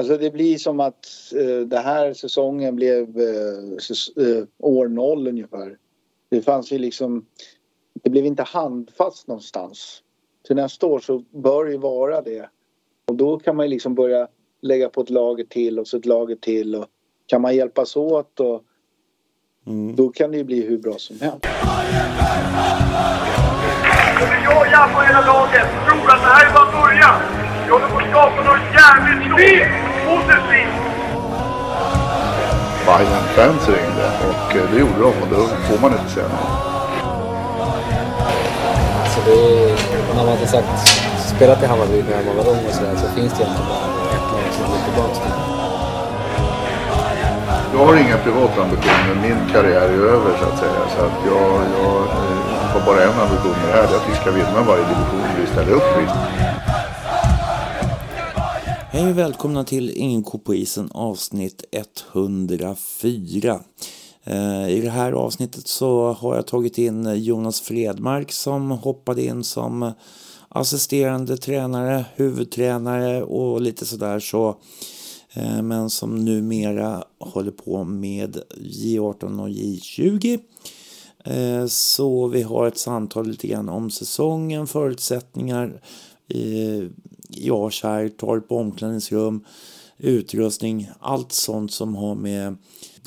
[0.00, 1.06] Alltså det blir som att
[1.36, 5.76] eh, den här säsongen blev eh, säs eh, år noll ungefär.
[6.30, 7.26] Det fanns ju liksom...
[8.02, 10.02] Det blev inte handfast någonstans.
[10.46, 12.48] Till nästa år så bör det ju vara det.
[13.08, 14.28] Och då kan man ju liksom börja
[14.62, 16.74] lägga på ett lager till och så ett lager till.
[16.74, 16.86] Och
[17.26, 18.62] kan man hjälpas åt och
[19.66, 19.96] mm.
[19.96, 21.46] då kan det ju bli hur bra som helst.
[24.44, 27.20] Jag och Japp och hela laget tror att det här är bara början.
[27.66, 29.79] Vi håller på att skapa något jävligt stort!
[30.30, 30.90] Positivt!
[32.86, 36.50] Bayern-fans ringde och eh, det gjorde de och då får man inte säga något.
[39.12, 39.76] Så det är,
[40.08, 40.88] när man har sagt,
[41.36, 44.26] spelat i Hammarby när man var ung och sådär så finns det egentligen bara ett
[44.32, 45.36] lag som går tillbaka till.
[47.74, 49.14] Jag har inga privata ambitioner.
[49.22, 50.80] Min karriär är över så att säga.
[50.94, 53.86] Så att jag, jag eh, har bara en ambition med det här.
[53.88, 56.06] Det är att vi ska vinna varje division vi ställer upp i.
[59.00, 61.64] Hej och välkomna till Ingen ko på isen avsnitt
[62.12, 63.60] 104.
[64.24, 69.44] Eh, I det här avsnittet så har jag tagit in Jonas Fredmark som hoppade in
[69.44, 69.92] som
[70.48, 74.56] assisterande tränare, huvudtränare och lite sådär så.
[75.32, 80.40] Eh, men som numera håller på med J18 och J20.
[81.24, 85.80] Eh, så vi har ett samtal lite grann om säsongen, förutsättningar,
[87.32, 89.44] i Askärr, torp, omklädningsrum,
[89.98, 92.56] utrustning, allt sånt som har med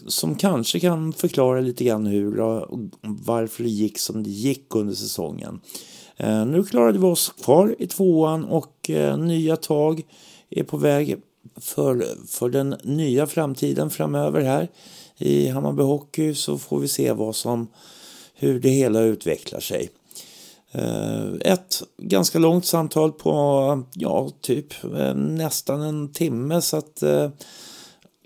[0.07, 4.93] som kanske kan förklara lite grann hur och varför det gick som det gick under
[4.93, 5.61] säsongen.
[6.17, 10.01] Eh, nu klarade vi oss kvar i tvåan och eh, nya tag
[10.49, 11.17] är på väg
[11.55, 14.67] för, för den nya framtiden framöver här
[15.17, 17.67] i Hammarby Hockey så får vi se vad som,
[18.33, 19.89] hur det hela utvecklar sig.
[20.75, 27.29] Eh, ett ganska långt samtal på ja, typ eh, nästan en timme så att eh,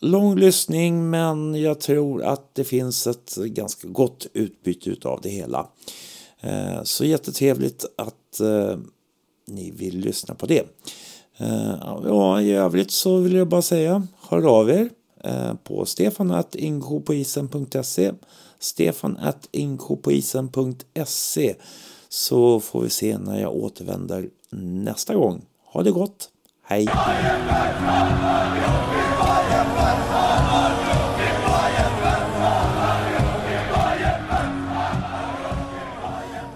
[0.02, 5.68] lång lyssning men jag tror att det finns ett ganska gott utbyte av det hela.
[6.84, 8.42] Så jättetrevligt att
[9.48, 10.64] ni vill lyssna på det.
[12.06, 14.90] Ja, I övrigt så vill jag bara säga hör av er
[15.64, 18.12] på stefanattinkopoisen.se
[18.60, 21.56] stefanattinkopoisen.se
[22.18, 25.46] så får vi se när jag återvänder nästa gång.
[25.66, 26.30] Ha det gott!
[26.64, 26.88] Hej!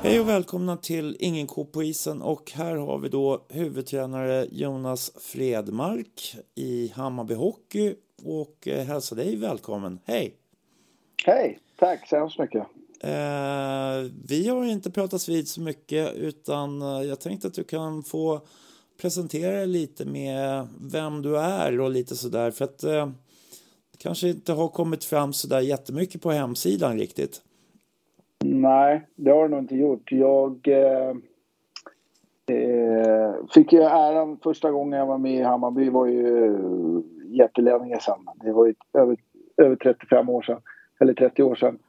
[0.04, 5.12] Hej och välkomna till Ingen ko på isen och här har vi då huvudtränare Jonas
[5.20, 10.00] Fredmark i Hammarby Hockey och eh, hälsar dig välkommen.
[10.06, 10.36] Hej!
[11.26, 11.60] Hej!
[11.76, 12.68] Tack så hemskt mycket.
[13.04, 18.04] Eh, vi har inte pratats vid så mycket utan eh, jag tänkte att du kan
[18.04, 18.42] få
[19.02, 23.06] presentera dig lite med vem du är och lite sådär för att eh,
[23.92, 27.42] det kanske inte har kommit fram sådär jättemycket på hemsidan riktigt.
[28.44, 30.12] Nej, det har det nog inte gjort.
[30.12, 31.10] Jag eh,
[32.58, 36.60] eh, fick ju äran första gången jag var med i Hammarby var ju eh,
[37.26, 38.28] jättelänge sedan.
[38.44, 39.18] Det var ju över,
[39.58, 40.62] över 35 år sedan,
[41.00, 41.80] eller 30 år sedan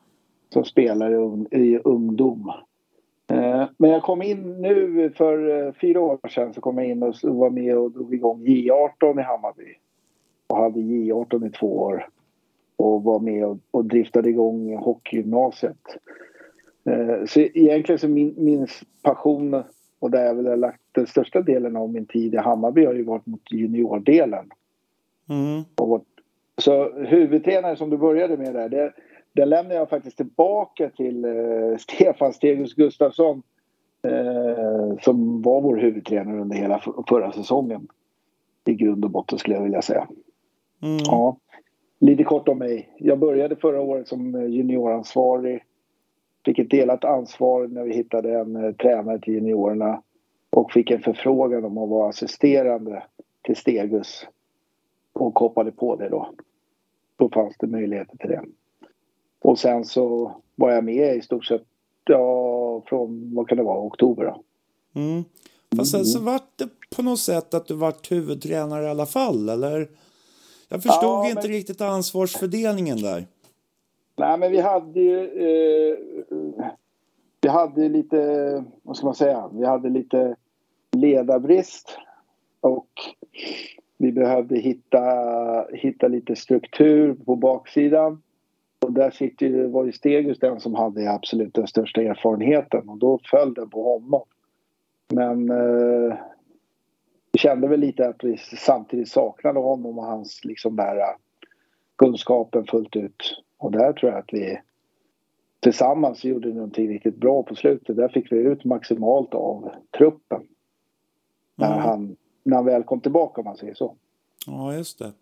[0.52, 2.52] som spelare i ungdom.
[3.30, 7.02] Eh, men jag kom in nu för eh, fyra år sedan så kom jag in
[7.02, 9.74] och var med och drog igång J18 i Hammarby.
[10.46, 12.08] Och hade J18 i två år.
[12.76, 15.96] Och var med och, och driftade igång hockeygymnasiet.
[16.84, 18.66] Eh, så egentligen så min, min
[19.02, 19.62] passion
[19.98, 22.94] och där jag väl har lagt den största delen av min tid i Hammarby har
[22.94, 24.50] ju varit mot juniordelen.
[25.28, 25.62] Mm.
[25.76, 26.04] Och,
[26.58, 28.92] så huvudtränare som du började med där, det,
[29.32, 33.42] den lämnar jag faktiskt tillbaka till eh, Stefan Stegus Gustafsson
[34.02, 37.88] eh, som var vår huvudtränare under hela förra säsongen.
[38.64, 40.08] I grund och botten skulle jag vilja säga.
[40.82, 40.98] Mm.
[41.04, 41.36] Ja.
[41.98, 42.94] Lite kort om mig.
[42.98, 45.64] Jag började förra året som eh, junioransvarig.
[46.44, 50.02] Fick ett delat ansvar när vi hittade en eh, tränare till juniorerna.
[50.50, 53.02] Och fick en förfrågan om att vara assisterande
[53.42, 54.26] till Stegus.
[55.12, 56.28] Och hoppade på det då.
[57.16, 58.42] Då fanns det möjligheter till det.
[59.42, 61.62] Och sen så var jag med i stort sett
[62.04, 64.42] ja, från, vad kan det vara, oktober då.
[65.00, 65.24] Mm.
[65.76, 69.48] Fast sen så vart det på något sätt att du vart huvudtränare i alla fall,
[69.48, 69.88] eller?
[70.68, 71.50] Jag förstod ja, inte men...
[71.50, 73.26] riktigt ansvarsfördelningen där.
[74.16, 75.24] Nej, men vi hade ju...
[75.24, 75.98] Eh,
[77.40, 80.36] vi hade lite, vad ska man säga, vi hade lite
[80.92, 81.98] ledarbrist.
[82.60, 82.88] Och
[83.98, 85.00] vi behövde hitta,
[85.72, 88.22] hitta lite struktur på baksidan.
[88.82, 92.98] Och där sitter ju, var ju Stegus den som hade absolut den största erfarenheten och
[92.98, 94.22] då föll den på honom.
[95.08, 96.16] Men eh,
[97.32, 101.14] vi kände väl lite att vi samtidigt saknade honom och hans liksom där äh,
[101.96, 103.42] kunskapen fullt ut.
[103.58, 104.60] Och där tror jag att vi
[105.60, 107.96] tillsammans gjorde någonting riktigt bra på slutet.
[107.96, 110.42] Där fick vi ut maximalt av truppen.
[111.56, 111.78] När, Mm.
[111.78, 113.96] han, när han väl kom tillbaka om man säger så.
[114.46, 115.12] Ja, just det.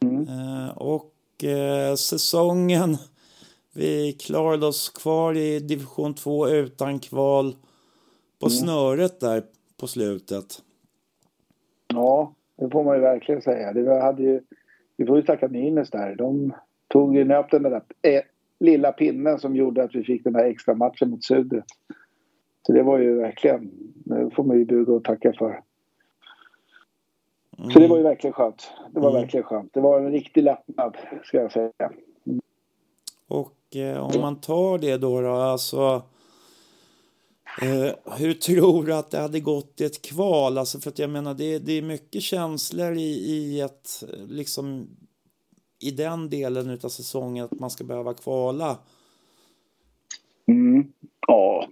[0.00, 0.22] Mm.
[0.28, 1.15] Eh, och eh,
[1.98, 2.96] säsongen,
[3.74, 7.56] vi klarade oss kvar i division 2 utan kval
[8.40, 8.50] på Mm.
[8.50, 9.42] snöret där
[9.80, 10.62] på slutet.
[11.88, 13.72] Ja, det får man ju verkligen säga.
[13.72, 14.40] Det hade ju,
[14.96, 16.14] vi får ju tacka Nynäs där.
[16.14, 16.52] De
[16.88, 18.20] tog ju nöp den där eh,
[18.60, 21.64] lilla pinnen som gjorde att vi fick den där extra matchen mot Sudret.
[22.66, 25.60] Så det var ju verkligen, det får man ju buga och tacka för.
[27.72, 28.70] Så det var ju verkligen skönt.
[28.92, 29.22] Det var Mm.
[29.22, 29.74] verkligen skönt.
[29.74, 31.90] Det var en riktig lättnad, ska jag säga.
[33.28, 36.02] Och eh, om man tar det då, då alltså.
[37.62, 40.58] Eh, hur tror du att det hade gått i ett kval?
[40.58, 43.88] Alltså för att jag menar det, det är mycket känslor i, i ett
[44.28, 44.88] liksom
[45.78, 48.78] i den delen utav säsongen att man ska behöva kvala.
[50.48, 50.92] Mm.
[51.26, 51.66] Ja.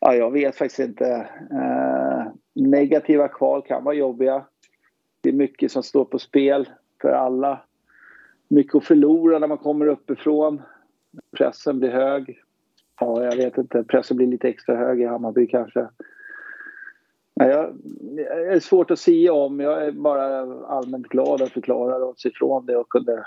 [0.00, 1.28] ja, jag vet faktiskt inte.
[1.50, 4.44] Eh, negativa kval kan vara jobbiga.
[5.24, 6.68] Det är mycket som står på spel
[7.02, 7.60] för alla.
[8.48, 10.62] Mycket att förlora när man kommer uppifrån.
[11.36, 12.42] Pressen blir hög.
[13.00, 13.84] Ja, jag vet inte.
[13.84, 15.88] Pressen blir lite extra hög i Hammarby kanske.
[17.34, 17.74] Ja, jag,
[18.16, 19.60] det är svårt att säga om.
[19.60, 23.26] Jag är bara allmänt glad att vi klarade oss ifrån det och kunde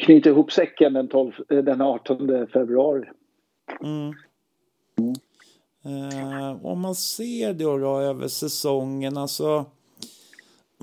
[0.00, 3.08] knyta ihop säcken den, 12, den 18 februari.
[3.80, 4.12] Mm.
[5.84, 9.66] Eh, om man ser då, då över säsongen, alltså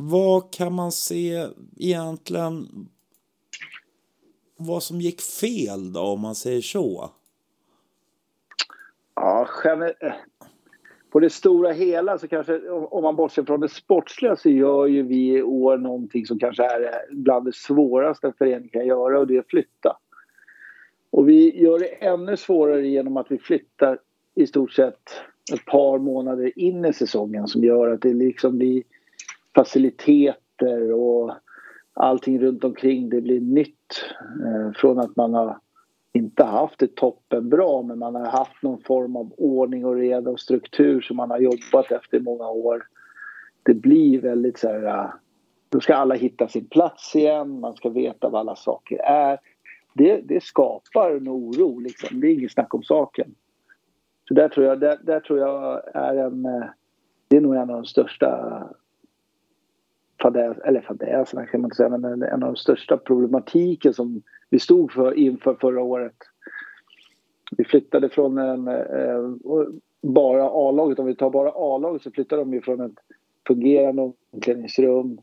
[0.09, 1.47] vad kan man se
[1.77, 2.67] egentligen
[4.57, 7.09] vad som gick fel då om man säger så?
[9.15, 9.47] Ja,
[11.11, 14.85] på det stora hela så kanske om om man bortser från det sportsliga så gör
[14.85, 19.19] ju vi i år någonting som kanske är bland det svåraste en förening kan göra
[19.19, 19.97] och det är att flytta.
[21.09, 23.99] Och vi gör det ännu svårare genom att vi flyttar
[24.35, 25.09] i stort sett
[25.53, 28.83] ett par månader in i säsongen som gör att det liksom blir
[29.59, 31.33] faciliteter och
[31.93, 34.05] allting runt omkring det blir nytt.
[34.45, 35.59] Eh, från att man har
[36.13, 40.39] inte haft det toppenbra, men man har haft någon form av ordning och reda och
[40.39, 42.83] struktur som man har jobbat efter i många år.
[43.63, 45.09] Det blir väldigt så här, eh,
[45.69, 49.39] då ska alla hitta sin plats igen, man ska veta vad alla saker är.
[49.93, 53.35] Det, det skapar en oro liksom, det är inget snack om saken.
[54.27, 56.65] Så där tror jag, där, där tror jag är en, eh,
[57.27, 58.63] det är nog en av de största
[60.21, 64.21] fadäs, eller fadäserna kan man inte säga, men en en av de största problematiken som
[64.49, 66.15] vi stod för inför förra året.
[67.57, 69.29] Vi flyttade från en, eh,
[70.01, 72.97] bara A-laget, om vi tar bara A-laget så flyttade de ju från ett
[73.47, 75.17] fungerande omklädningsrum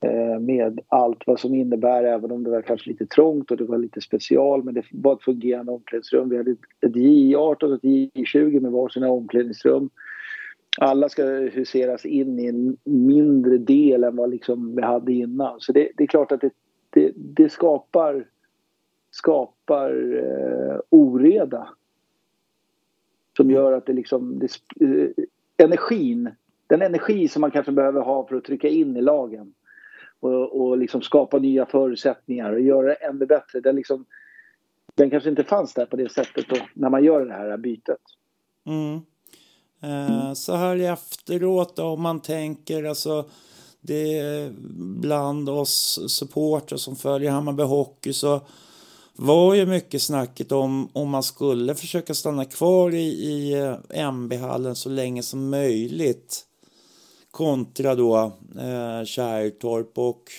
[0.00, 3.64] eh, med allt vad som innebär, även om det var kanske lite trångt och det
[3.64, 6.28] var lite special, men det var ett fungerande omklädningsrum.
[6.28, 7.82] Vi hade ett- ett J18 och ett
[8.14, 9.90] J20 med varsina omklädningsrum.
[10.80, 15.60] Alla ska huseras in i en mindre del än vad liksom vi hade innan.
[15.60, 16.50] Så det, det är klart att det,
[16.90, 18.26] det, det skapar,
[19.10, 21.68] skapar eh, oreda.
[23.36, 24.42] Som gör att det liksom...
[24.80, 25.24] Eh,
[25.56, 26.30] energin,
[26.66, 29.54] den energi som man kanske behöver ha för att trycka in i lagen
[30.20, 33.60] och, och liksom skapa nya förutsättningar och göra det ännu bättre.
[33.60, 34.04] Den, liksom,
[34.94, 38.00] den kanske inte fanns där på det sättet då, när man gör det här bytet.
[38.66, 39.00] Mm.
[39.84, 43.24] Eh, så här i efteråt om man tänker alltså
[43.80, 44.52] det är
[45.00, 48.40] bland oss supportrar som följer Hammarby Hockey så
[49.12, 54.76] var ju mycket snacket om om man skulle försöka stanna kvar i, i eh, MB-hallen
[54.76, 56.44] så länge som möjligt
[57.30, 60.30] kontra då eh, Kärrtorp och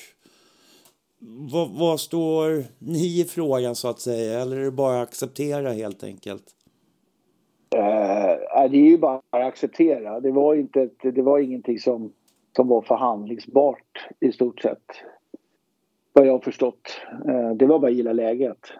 [1.27, 5.71] vad, vad står ni i frågan så att säga eller är det bara att acceptera
[5.71, 6.43] helt enkelt?
[7.75, 10.19] Eh, det är ju bara att acceptera.
[10.19, 12.13] Det var, inte ett, det var ingenting som,
[12.55, 14.83] som var förhandlingsbart i stort sett.
[16.13, 17.01] Vad jag har förstått.
[17.27, 18.71] Eh, det var bara att gilla läget.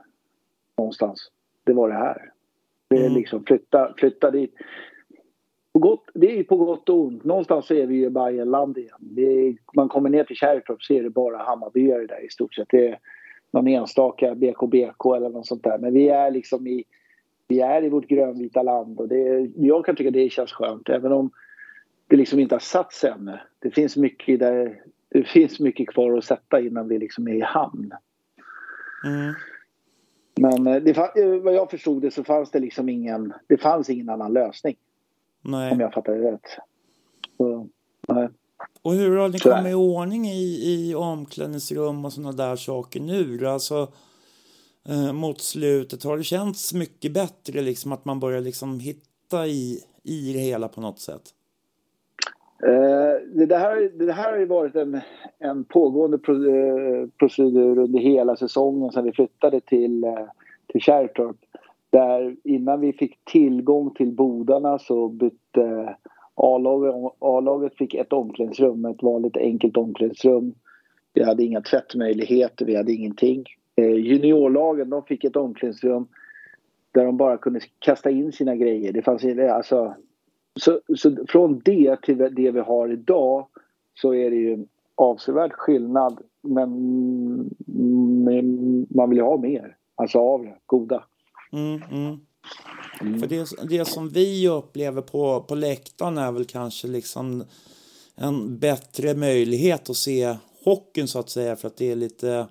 [0.77, 1.31] Någonstans.
[1.63, 2.31] Det var det här.
[2.87, 3.13] Det är Mm.
[3.13, 4.53] liksom flytta, flytta dit.
[5.73, 7.23] På gott, det är på gott och ont.
[7.23, 9.17] Någonstans är vi ju Bayernland igen.
[9.17, 12.67] Är, man kommer ner till Kärrtorp så är det bara Hammarbyare där i stort sett.
[12.69, 12.99] Det är
[13.51, 15.77] någon enstaka BKBK eller något sånt där.
[15.77, 16.83] Men vi är liksom i
[17.47, 21.11] vi är i vårt grönvita land och det, jag kan tycka det känns skönt även
[21.11, 21.31] om
[22.07, 23.39] det liksom inte har satt sig ännu.
[23.59, 27.41] Det finns mycket, där, det finns mycket kvar att sätta innan vi liksom är i
[27.41, 27.93] hamn.
[29.05, 29.33] Mm.
[30.35, 33.89] Men eh, det, eh, vad jag förstod det så fanns det liksom ingen, det fanns
[33.89, 34.75] ingen annan lösning
[35.43, 35.77] om Nej.
[35.79, 36.47] jag fattar det rätt.
[37.37, 37.67] Så,
[38.07, 38.29] nej.
[38.81, 43.47] Och hur har ni kommit i ordning i, i omklädningsrum och sådana där saker nu?
[43.47, 43.87] Alltså
[44.89, 49.79] eh, mot slutet, har det känts mycket bättre liksom att man börjar liksom hitta i,
[50.03, 51.21] i det hela på något sätt?
[52.63, 55.01] Eh, det, här, det här har ju varit en,
[55.39, 60.25] en pågående pro, eh, procedur under hela säsongen sedan vi flyttade till, eh,
[60.67, 61.37] till Kärrtorp.
[61.89, 65.95] Där innan vi fick tillgång till bodarna så bytte
[66.35, 70.53] A-laget, A-laget fick ett omklädningsrum, ett vanligt enkelt omklädningsrum.
[71.13, 73.45] Vi hade inga tvättmöjligheter, vi hade ingenting.
[73.75, 76.07] Eh, juniorlagen de fick ett omklädningsrum
[76.91, 78.93] där de bara kunde kasta in sina grejer.
[78.93, 79.95] Det fanns alltså,
[80.59, 83.47] så, så från det till det vi har idag
[83.93, 86.19] så är det ju en avsevärd skillnad.
[86.41, 86.69] Men,
[88.25, 91.03] men man vill ju ha mer, alltså av det goda.
[91.51, 92.19] Mm, mm.
[93.19, 97.43] För det, det som vi upplever på, på läktaren är väl kanske liksom
[98.15, 102.47] en bättre möjlighet att se hockeyn så att säga för att det är lite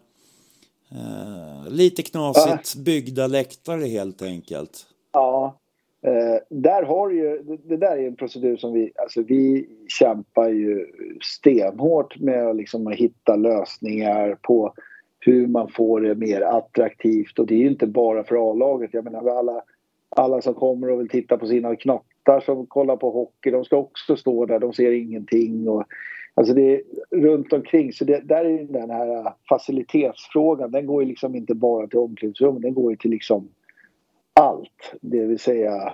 [0.90, 4.86] eh, lite knasigt byggda läktare helt enkelt.
[5.12, 5.58] Ja,
[6.02, 10.48] eh, där har ju, det, det där är en procedur som vi, alltså vi kämpar
[10.48, 10.86] ju
[11.22, 14.74] stenhårt med att liksom att hitta lösningar på
[15.20, 18.90] hur man får det mer attraktivt och det är ju inte bara för A-laget.
[18.94, 19.62] Jag menar alla,
[20.08, 23.76] alla som kommer och vill titta på sina knattar som kollar på hockey, de ska
[23.76, 25.68] också stå där, de ser ingenting.
[25.68, 25.84] Och,
[26.34, 31.02] alltså det är runt omkring, så det, där är den här äh, facilitetsfrågan, den går
[31.02, 33.48] ju liksom inte bara till omklädningsrum, den går ju till liksom
[34.32, 34.94] allt.
[35.00, 35.92] Det vill säga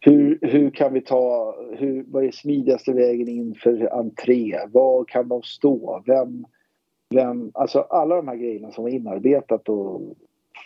[0.00, 4.58] hur, hur kan vi ta, hur, vad är smidigaste vägen in för entré?
[4.72, 6.02] Var kan de stå?
[6.06, 6.46] Vem,
[7.10, 10.00] vem, alltså alla de här grejerna som är inarbetat och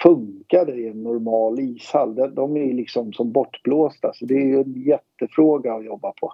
[0.02, 4.12] funkade i en normal ishall, de, de är ju liksom som bortblåsta.
[4.14, 6.32] Så det är ju en jättefråga att jobba på.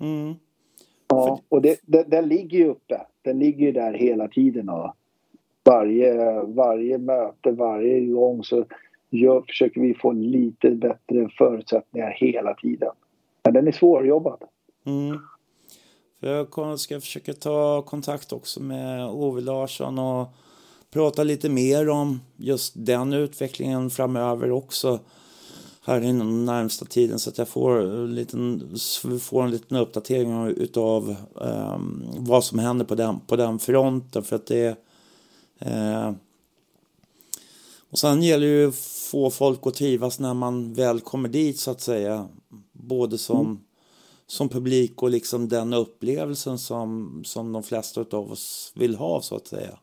[0.00, 0.34] Mm.
[1.14, 3.00] Ja, och det, det, den ligger ju uppe.
[3.22, 4.94] Den ligger ju där hela tiden och
[5.64, 8.64] varje, varje möte, varje gång så
[9.10, 12.90] gör, försöker vi få lite bättre förutsättningar hela tiden.
[13.44, 14.38] Men den är svårjobbad.
[14.86, 15.18] Mm.
[16.20, 20.26] Jag ska försöka ta kontakt också med Ove Larsson och
[20.92, 25.00] prata lite mer om just den utvecklingen framöver också
[25.84, 28.76] här inom den närmsta tiden så att jag får en liten,
[29.20, 34.36] får en liten uppdatering utav ehm, vad som händer på den, på den fronten för
[34.36, 34.78] att det
[35.58, 36.12] eh,
[37.94, 38.74] och sen gäller det ju att
[39.10, 42.28] få folk att trivas när man väl kommer dit så att säga.
[42.72, 43.64] Både som,
[44.26, 49.36] som publik och liksom den upplevelsen som, som de flesta av oss vill ha så
[49.36, 49.78] att säga.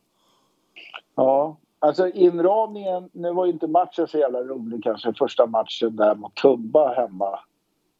[1.16, 6.16] Ja, alltså inramningen, nu var ju inte matchen så jävla rolig kanske första matchen där
[6.16, 7.40] mot Tumba hemma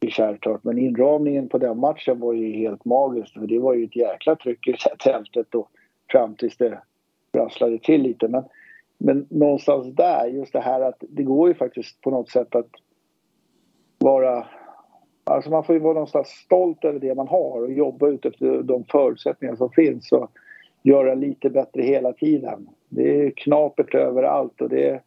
[0.00, 0.64] i Kärrtorp.
[0.64, 4.36] Men inramningen på den matchen var ju helt magisk för det var ju ett jäkla
[4.36, 5.68] tryck i tältet då
[6.10, 6.82] fram tills det
[7.32, 8.28] rasslade till lite.
[8.28, 8.44] Men,
[8.98, 12.70] men någonstans där, just det här att det går ju faktiskt på något sätt att
[13.98, 14.46] vara
[15.24, 18.62] Alltså man får ju vara någonstans stolt över det man har och jobba ut efter
[18.62, 20.30] de förutsättningar som finns och
[20.82, 22.68] göra lite bättre hela tiden.
[22.94, 25.02] Det är knapert överallt och det är,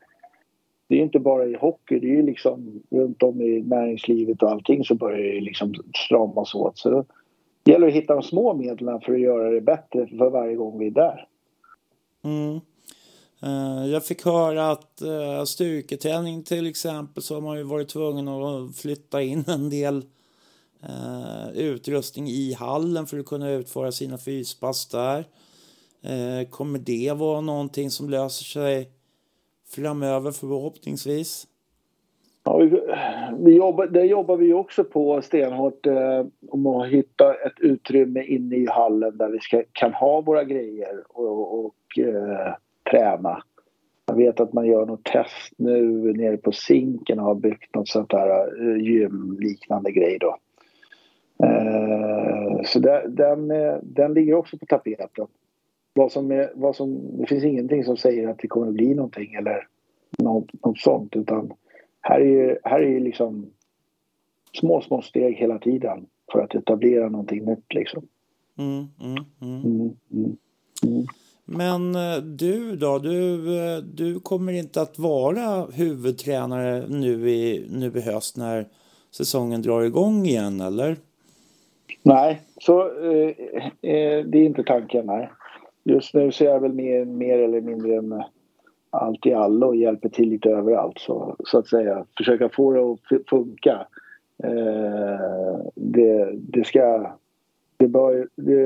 [0.87, 4.83] det är inte bara i hockey, det är liksom runt om i näringslivet och allting
[4.83, 5.73] så börjar det liksom
[6.05, 6.77] stramas åt.
[6.77, 7.05] Så
[7.63, 10.79] det gäller att hitta de små medlen för att göra det bättre för varje gång
[10.79, 11.27] vi är där.
[12.23, 12.59] Mm.
[13.43, 18.27] Eh, jag fick höra att eh, styrketräning till exempel så har man ju varit tvungen
[18.27, 20.05] att flytta in en del
[20.83, 25.25] eh, utrustning i hallen för att kunna utföra sina fyspass där.
[26.05, 28.89] Eh, Kommer det vara någonting som löser sig
[29.75, 31.47] framöver förhoppningsvis?
[32.43, 32.81] Ja, vi,
[33.39, 38.55] vi jobbar, det jobbar vi också på stenhårt eh, om att hitta ett utrymme inne
[38.55, 42.53] i hallen där vi ska, kan ha våra grejer och, och eh,
[42.91, 43.43] träna.
[44.05, 47.87] Jag vet att man gör något test nu nere på Zinken och har byggt något
[47.87, 48.29] sånt där
[48.61, 50.37] eh, gymliknande grej då.
[51.45, 55.27] Eh, så där, den, eh, den ligger också på tapeten.
[55.95, 58.93] Vad som är, vad som, det finns ingenting som säger att det kommer att bli
[58.93, 59.67] någonting eller
[60.17, 61.53] något, något sånt utan
[62.01, 63.49] här är ju, här är liksom
[64.53, 68.07] små, små steg hela tiden för att etablera någonting nytt liksom.
[68.57, 69.63] Mm, mm, mm.
[69.63, 70.37] Mm, mm,
[70.83, 71.05] mm.
[71.45, 72.99] Men eh, du då?
[72.99, 78.67] Du, eh, du kommer inte att vara huvudtränare nu i, nu i höst när
[79.11, 80.97] säsongen drar igång igen eller?
[82.03, 83.29] Nej, så eh,
[83.81, 85.05] eh, det är inte tanken.
[85.05, 85.29] Nej.
[85.85, 88.23] Just nu så är jag väl mer, mer eller mindre en
[88.89, 92.05] allt i allo och hjälper till lite överallt så, så att säga.
[92.17, 93.87] Försöka få det att funka.
[94.43, 97.11] Eh, det, det ska...
[97.77, 98.65] Det, bör, det,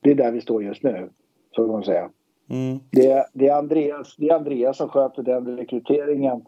[0.00, 1.08] det är där vi står just nu,
[1.50, 2.10] så kan man säga.
[2.48, 2.78] Mm.
[2.90, 6.42] Det, det, är Andreas, det är Andreas som sköter den rekryteringen.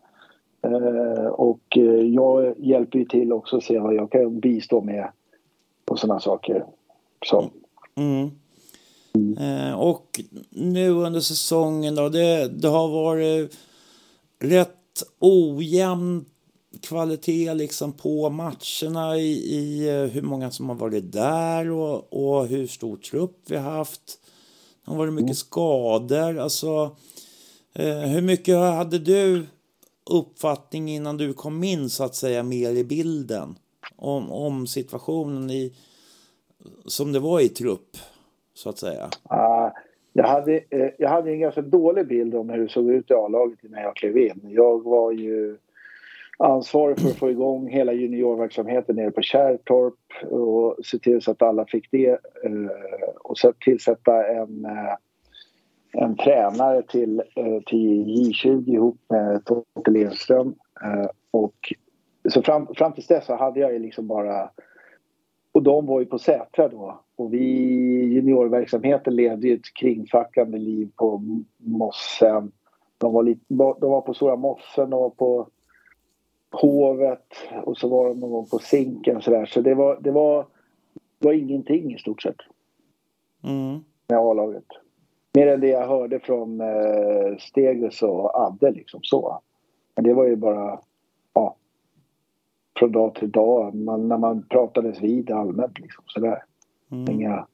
[0.63, 5.09] Eh, och eh, jag hjälper ju till också att se vad jag kan bistå med
[5.85, 6.65] på sådana saker.
[7.25, 7.51] Så.
[7.97, 8.31] Mm.
[9.41, 13.57] Eh, och nu under säsongen då, det, det har varit
[14.39, 16.25] rätt ojämn
[16.81, 22.47] kvalitet liksom på matcherna i, i eh, hur många som har varit där och, och
[22.47, 24.19] hur stor trupp vi har haft.
[24.85, 26.39] Det har varit mycket skador.
[26.39, 26.97] Alltså,
[27.73, 29.47] eh, hur mycket hade du
[30.11, 33.55] uppfattning innan du kom in så att säga mer i bilden
[33.97, 35.73] om, om situationen i
[36.87, 37.97] som det var i trupp
[38.55, 39.05] så att säga?
[39.33, 39.73] Uh,
[40.13, 43.15] jag, hade, uh, jag hade en ganska dålig bild om hur det såg ut i
[43.15, 44.41] A-laget innan jag klev in.
[44.43, 45.57] Jag var ju
[46.39, 49.95] ansvarig för att få igång hela juniorverksamheten nere på Kärrtorp
[50.31, 52.19] och se till så att alla fick det.
[52.47, 52.71] Uh,
[53.21, 54.95] och så tillsätta en, eh,
[55.93, 57.23] en tränare till,
[57.67, 60.55] till J20 ihop med Totte Lindström.
[61.31, 61.73] och
[62.29, 64.51] så fram, fram till dess så hade jag ju liksom bara
[65.53, 67.01] och de var ju på Sätra då.
[67.23, 67.45] Och vi
[68.05, 71.23] juniorverksamheten levde ju ett kringfackande liv på
[71.57, 72.53] Mossen.
[72.99, 75.49] De var, lite, de var på Stora Mossen och på
[76.51, 77.27] Hovet
[77.65, 79.47] och så var de någon gång på Zinken sådär.
[79.47, 80.47] Så det var, det var,
[81.19, 82.37] det var ingenting i stort sett.
[83.45, 83.81] Mm.
[84.09, 84.67] Med A-laget.
[85.35, 89.41] Mer än det jag hörde från eh, Stegres och Adde liksom så.
[89.95, 90.81] Men det var ju bara
[92.83, 93.75] från dag till dag.
[93.75, 96.43] Man, när man pratades vid allmänt liksom sådär.
[96.93, 97.15] Mm.
[97.15, 97.47] Inga...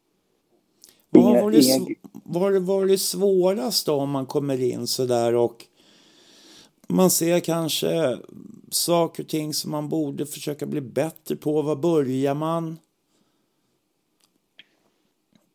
[1.11, 1.95] Vad var, det, inga...
[2.25, 5.64] var, det, var det svårast då om man kommer in sådär och
[6.88, 8.18] man ser kanske
[8.71, 11.62] saker och ting som man borde försöka bli bättre på.
[11.62, 12.78] Var börjar man?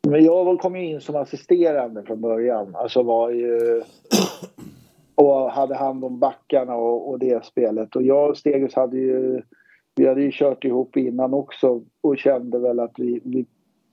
[0.08, 2.76] Men jag kom ju in som assisterande från början.
[2.76, 3.84] Alltså var ju...
[5.16, 7.96] Och hade hand om backarna och, och det spelet.
[7.96, 9.42] Och jag och Stegus hade ju
[9.96, 13.46] vi hade ju kört ihop innan också och kände väl att vi, vi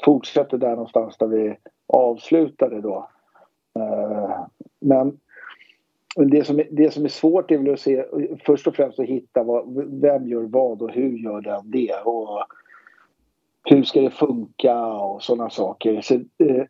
[0.04, 3.08] fortsätter där någonstans där vi avslutade då.
[3.78, 4.46] Eh,
[4.80, 5.18] men
[6.16, 8.04] det som, är, det som är svårt är väl att se
[8.46, 12.44] först och främst att hitta vad, vem gör vad och hur gör den det och
[13.64, 16.00] hur ska det funka och sådana saker.
[16.00, 16.64] Så, eh,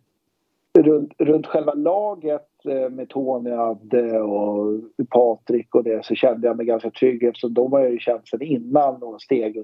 [0.79, 6.57] runt, runt själva laget Eh, med Tony, Adde och Patrik och det så kände jag
[6.57, 9.57] mig ganska trygg eftersom de har jag ju känt sedan innan och steg.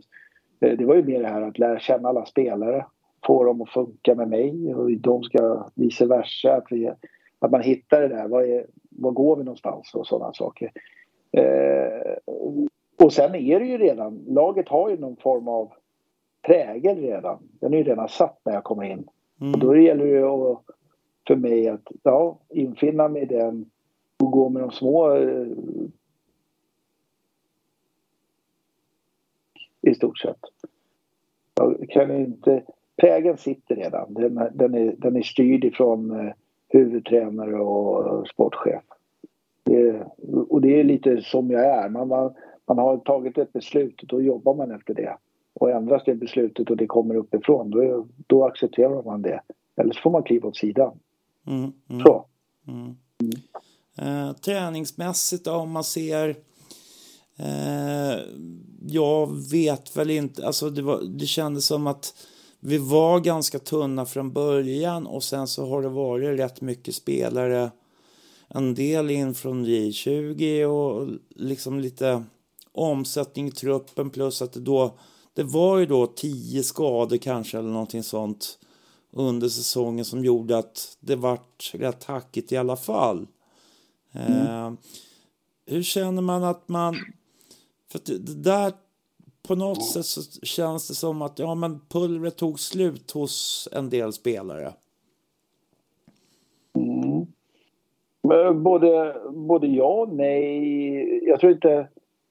[0.60, 2.86] Eh, det var ju mer det här att lära känna alla spelare,
[3.26, 6.54] få dem att funka med mig och de ska vice versa.
[6.54, 6.90] Att, vi,
[7.38, 10.72] att man hittar det där, var, är, var går vi någonstans och sådana saker.
[11.32, 12.16] Eh,
[12.98, 15.72] och sen är det ju redan, laget har ju någon form av
[16.42, 17.38] prägel redan.
[17.60, 19.08] Den är ju redan satt när jag kommer in.
[19.40, 19.54] Mm.
[19.54, 20.62] Och då gäller det att
[21.26, 23.70] för mig att ja, infinna mig i den
[24.18, 25.46] och gå med de små eh,
[29.82, 30.40] i stort sett.
[31.54, 32.62] Jag kan inte...
[32.96, 34.14] Prägen sitter redan.
[34.14, 36.32] Den, den, är, den är styrd ifrån eh,
[36.68, 38.82] huvudtränare och sportchef.
[39.64, 40.06] Det,
[40.48, 41.88] och det är lite som jag är.
[41.88, 42.34] Man, man,
[42.66, 45.16] man har tagit ett beslut och då jobbar man efter det.
[45.54, 49.40] Och ändras det beslutet och det kommer uppifrån då, då accepterar man det.
[49.76, 50.98] Eller så får man kliva åt sidan.
[51.46, 52.24] Mm, mm, så.
[52.68, 52.96] Mm.
[53.98, 56.28] Eh, träningsmässigt då, om man ser
[57.38, 58.20] eh,
[58.88, 62.14] jag vet väl inte, alltså det, var, det kändes som att
[62.66, 67.70] vi var ganska tunna från början och sen så har det varit rätt mycket spelare.
[68.48, 72.24] En del in från J20 och liksom lite
[72.72, 74.98] omsättning i truppen plus att det då
[75.34, 78.58] det var ju då tio skador kanske eller någonting sånt
[79.10, 83.26] under säsongen som gjorde att det vart rätt hackigt i alla fall.
[84.12, 84.46] Mm.
[84.46, 84.72] Eh,
[85.66, 86.96] hur känner man att man...
[87.90, 88.72] För det, det där
[89.46, 93.90] på något sätt så känns det som att ja, men pulvret tog slut hos en
[93.90, 94.72] del spelare.
[96.74, 97.26] Mm.
[98.62, 101.28] Både, både ja och nej.
[101.28, 101.88] Jag tror inte,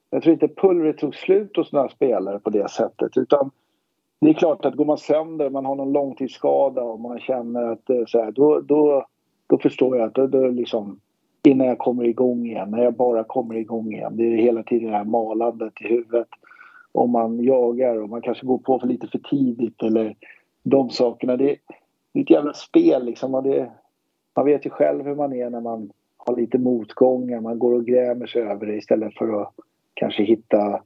[0.09, 3.17] jag tror inte pulvret tog slut hos några spelare på det sättet.
[3.17, 3.51] Utan
[4.21, 7.89] det är klart att går man sönder, man har någon långtidsskada och man känner att
[7.89, 9.05] är så här, då, då,
[9.47, 10.99] då förstår jag att då, då liksom
[11.43, 14.17] innan jag kommer igång igen, när jag bara kommer igång igen.
[14.17, 16.27] Det är hela tiden det här malandet i huvudet.
[16.95, 20.15] Om man jagar och man kanske går på för lite för tidigt eller
[20.63, 21.37] de sakerna.
[21.37, 21.57] Det är
[22.13, 23.35] ett jävla spel liksom.
[23.35, 23.71] Och det,
[24.35, 27.41] man vet ju själv hur man är när man har lite motgångar.
[27.41, 29.53] Man går och grämer sig över det istället för att
[29.93, 30.81] kanske hitta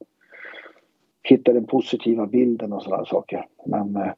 [1.24, 3.46] hitta den positiva bilden och sådana saker.
[3.66, 4.12] Men eh,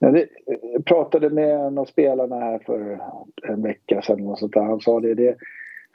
[0.00, 3.00] jag pratade med en av spelarna här för
[3.48, 4.62] en vecka sedan och sånt där.
[4.62, 5.36] Han sa det, det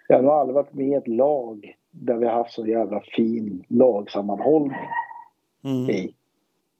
[0.07, 3.01] jag har nog aldrig varit med i ett lag där vi har haft så jävla
[3.15, 4.77] fin lagsammanhållning
[5.63, 5.89] mm.
[5.89, 6.15] i.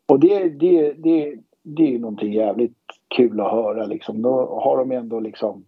[0.06, 4.22] Och det, det, det, det är ju någonting jävligt kul att höra liksom.
[4.22, 5.66] Då har de ändå liksom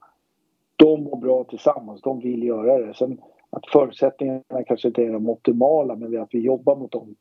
[0.75, 2.93] de mår bra tillsammans, de vill göra det.
[2.93, 7.15] Sen att förutsättningarna kanske inte är de optimala men att vi jobbar mot dem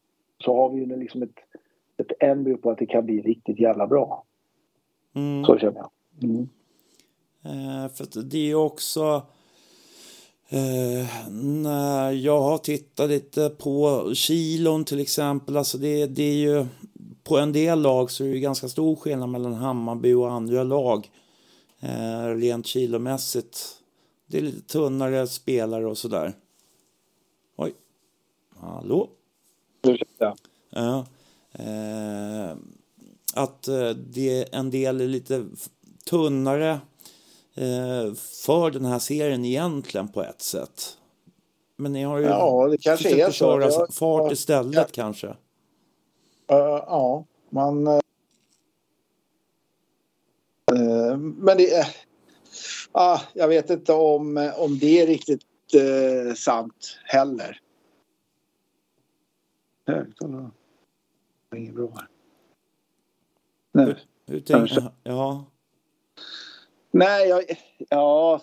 [0.44, 1.38] så har vi ju liksom ett,
[1.96, 4.24] ett embryo på att det kan bli riktigt jävla bra.
[5.14, 5.44] Mm.
[5.44, 5.90] Så känner jag.
[6.22, 6.48] Mm.
[7.44, 9.22] Eh, för det är ju också
[10.48, 16.66] eh, när jag har tittat lite på kilon till exempel, alltså det, det är ju
[17.24, 21.10] på en del lag så är det ganska stor skillnad mellan Hammarby och andra lag
[21.80, 23.76] eh, rent kilomässigt.
[24.26, 26.32] Det är lite tunnare spelare och sådär.
[27.56, 27.74] Oj.
[28.56, 29.10] Hallå?
[29.82, 30.36] Ursäkta.
[30.70, 31.06] Ja.
[31.52, 32.56] Eh,
[33.34, 35.46] att eh, det en del är lite
[36.10, 36.80] tunnare
[38.16, 40.98] för den här serien egentligen på ett sätt.
[41.76, 43.60] Men ni har ju ja, det kanske är så.
[43.60, 44.86] jag, fart istället ja.
[44.92, 45.26] kanske.
[45.26, 45.34] Uh,
[46.48, 47.86] ja, man...
[50.72, 51.86] Uh, men det...
[52.98, 57.60] Uh, jag vet inte om, om det är riktigt uh, sant heller.
[59.86, 60.50] Högtalare.
[61.56, 61.92] Inget bra.
[63.72, 63.86] Nej.
[63.86, 65.44] Hur, hur tänker Ja.
[66.98, 67.42] Nej, jag,
[67.88, 68.40] ja.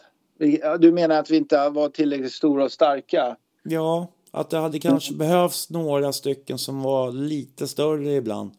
[0.79, 3.35] Du menar att vi inte var tillräckligt stora och starka?
[3.63, 5.17] Ja, att det hade kanske mm.
[5.17, 8.51] behövts några stycken som var lite större ibland.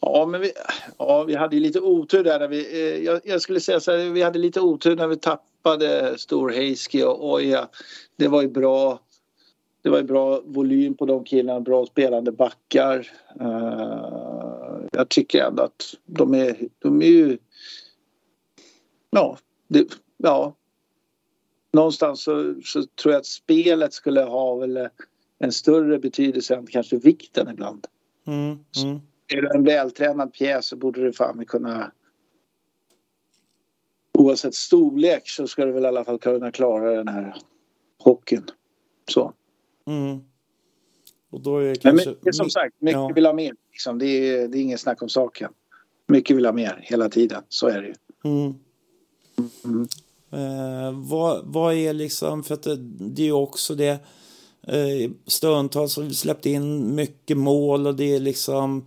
[0.00, 0.52] Ja, men vi,
[0.98, 2.38] ja, vi hade ju lite otur där.
[2.38, 5.16] När vi, eh, jag, jag, skulle säga så här, vi hade lite otur när vi
[5.16, 7.68] tappade Storheiski och Oja.
[8.16, 9.00] Det var ju bra.
[9.82, 13.10] Det var ju bra volym på de killarna, bra spelande backar.
[13.40, 14.25] Uh,
[14.96, 17.38] jag tycker ändå att de är, de är ju...
[19.10, 20.56] Ja, det, ja.
[21.72, 24.88] Någonstans så, så, tror jag att spelet skulle ha väl
[25.38, 27.86] en större betydelse än kanske vikten ibland.
[28.26, 29.00] Mm, mm.
[29.28, 31.92] Är det en vältränad pjäs så borde det fan kunna
[34.12, 37.36] oavsett storlek så ska du väl i alla fall kunna klara den här
[37.98, 38.46] hockeyn.
[39.10, 39.32] Så.
[39.86, 40.20] Mm.
[41.36, 42.06] Och då är kanske...
[42.06, 43.12] Men mycket, som sagt, mycket ja.
[43.14, 43.54] vill ha mer.
[43.72, 43.98] Liksom.
[43.98, 45.50] Det, är, det är ingen snack om saken.
[46.06, 47.42] Mycket vill ha mer hela tiden.
[47.48, 47.94] Så är det ju.
[48.24, 48.54] Mm.
[49.64, 49.88] Mm.
[50.30, 53.90] Eh, vad, vad är liksom, för att det, det är ju också det
[54.62, 58.86] eh, stundtals har vi släppt in mycket mål och det är liksom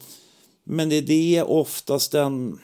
[0.64, 2.60] men det är det oftast den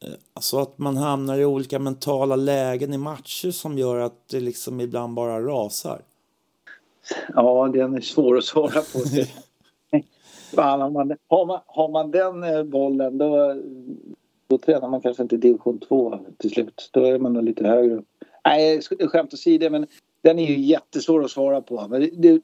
[0.00, 4.40] eh, Alltså att man hamnar i olika mentala lägen i matcher som gör att det
[4.40, 6.02] liksom ibland bara rasar.
[7.34, 8.98] Ja, den är svår att svara på.
[10.54, 13.54] Fan, har, man, har, man, har man den eh, bollen då,
[14.46, 16.90] då tränar man kanske inte division 2 till slut.
[16.92, 18.06] Då är man nog lite högre upp.
[18.46, 19.86] Nej, skämt åsido, men
[20.22, 21.86] den är ju jättesvår att svara på.
[21.88, 22.40] Men det,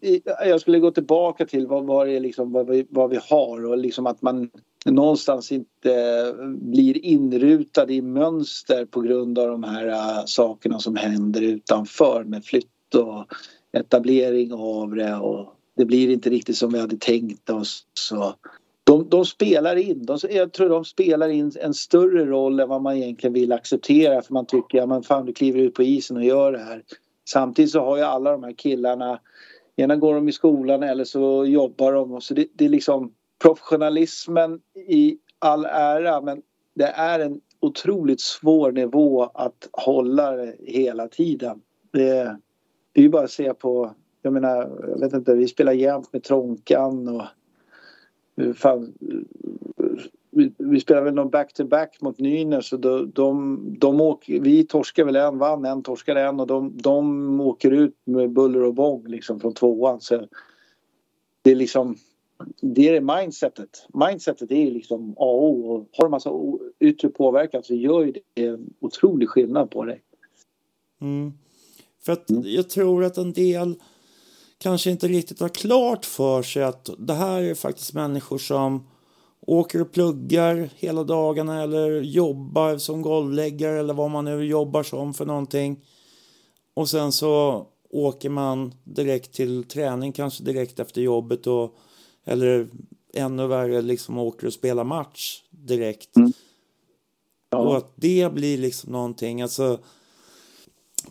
[0.47, 3.79] jag skulle gå tillbaka till vad, vad, är liksom, vad, vi, vad vi har och
[3.79, 4.51] liksom att man
[4.85, 11.43] någonstans inte blir inrutad i mönster på grund av de här uh, sakerna som händer
[11.43, 13.27] utanför med flytt och
[13.73, 17.87] etablering av det och det blir inte riktigt som vi hade tänkt oss.
[17.95, 18.35] Så
[18.85, 22.83] de, de spelar in, de, jag tror de spelar in en större roll än vad
[22.83, 26.17] man egentligen vill acceptera för man tycker ja men fan du kliver ut på isen
[26.17, 26.83] och gör det här.
[27.29, 29.21] Samtidigt så har ju alla de här killarna,
[29.77, 32.13] ena går de i skolan eller så jobbar de.
[32.13, 36.43] och Så det, det är liksom professionalismen i all ära men
[36.75, 41.61] det är en otroligt svår nivå att hålla det hela tiden.
[41.93, 42.37] Det,
[42.93, 46.13] det är ju bara att se på, jag menar, jag vet inte, vi spelar jämt
[46.13, 47.25] med Tronkan och
[48.37, 48.95] eh, fan,
[50.31, 55.05] vi, vi spelar väl någon back-to-back mot Nynäs och de, de, de åker, vi torskar
[55.05, 59.07] väl en, vann en, torskar en och de, de åker ut med buller och bång
[59.07, 60.01] liksom från tvåan.
[60.01, 60.27] Så
[61.43, 61.97] det är liksom
[62.61, 63.87] det är det mindsetet.
[63.95, 65.73] Mindsetet är liksom A och O.
[65.73, 66.31] Och har du massa
[66.81, 70.03] yttre påverkan så gör det en otrolig skillnad på dig.
[71.01, 71.33] Mm.
[72.03, 72.43] För att mm.
[72.47, 73.75] jag tror att en del
[74.59, 78.87] kanske inte riktigt har klart för sig att det här är faktiskt människor som
[79.41, 85.15] åker och pluggar hela dagarna eller jobbar som golvläggare eller vad man nu jobbar som
[85.15, 85.85] för någonting.
[86.75, 91.77] Och sen så åker man direkt till träning, kanske direkt efter jobbet och
[92.25, 92.69] eller
[93.15, 96.17] ännu värre liksom åker och spelar match direkt.
[96.17, 96.33] Mm.
[97.51, 97.59] Ja.
[97.59, 99.79] Och att det blir liksom någonting, alltså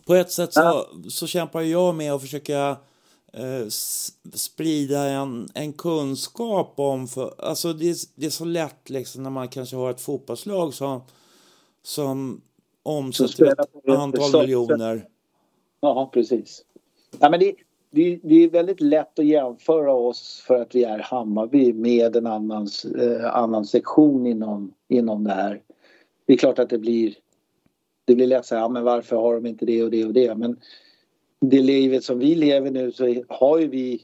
[0.04, 0.86] på ett sätt så, ja.
[1.08, 2.76] så kämpar jag med att försöka
[3.32, 3.66] eh,
[4.34, 9.48] sprida en, en kunskap om, för, alltså det, det är så lätt liksom när man
[9.48, 11.02] kanske har ett fotbollslag som,
[11.82, 12.40] som
[12.82, 15.08] omsätter ett antal miljoner.
[15.80, 16.64] Ja, precis.
[17.18, 17.54] Ja, men det,
[17.90, 22.26] det, det, är väldigt lätt att jämföra oss för att vi är Hammarby med en
[22.26, 25.62] annan, eh, annan sektion inom, inom det här.
[26.26, 27.14] Det är klart att det blir
[28.10, 30.12] det blir lätt så här, ja, men varför har de inte det och det och
[30.12, 30.56] det men
[31.40, 34.02] det livet som vi lever nu så har ju vi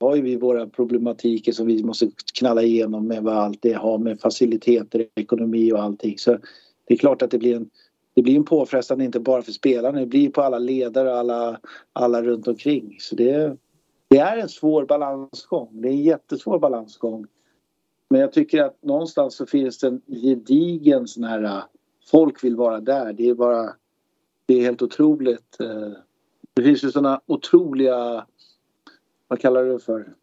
[0.00, 3.98] har ju vi våra problematiker som vi måste knalla igenom med vad allt det har
[3.98, 6.18] med faciliteter, ekonomi och allting.
[6.18, 6.38] Så
[6.84, 7.70] det är klart att det blir en,
[8.14, 11.60] det blir en påfrestande inte bara för spelarna, det blir på alla ledare och alla,
[11.92, 12.96] alla runt omkring.
[13.00, 13.56] Så det,
[14.08, 15.68] det är en svår balansgång.
[15.72, 17.26] Det är en jättesvår balansgång.
[18.10, 21.62] Men jag tycker att någonstans så finns det en gedigen sån här
[22.10, 23.12] folk vill vara där.
[23.12, 23.74] Det är bara
[24.46, 25.60] det är helt otroligt.
[25.60, 25.92] Eh,
[26.54, 28.26] det finns ju såna otroliga,
[29.28, 30.14] vad kallar du det för,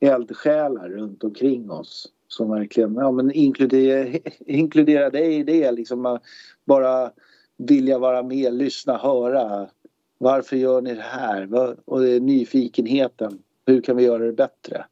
[0.00, 5.72] eldsjälar runt omkring oss som verkligen ja, men inkludera, inkludera dig i det.
[5.72, 6.18] Liksom
[6.64, 7.10] bara
[7.56, 9.68] vilja vara med, lyssna, höra.
[10.18, 11.76] Varför gör ni det här?
[11.84, 13.42] Och det är nyfikenheten.
[13.66, 14.84] Hur kan vi göra det bättre?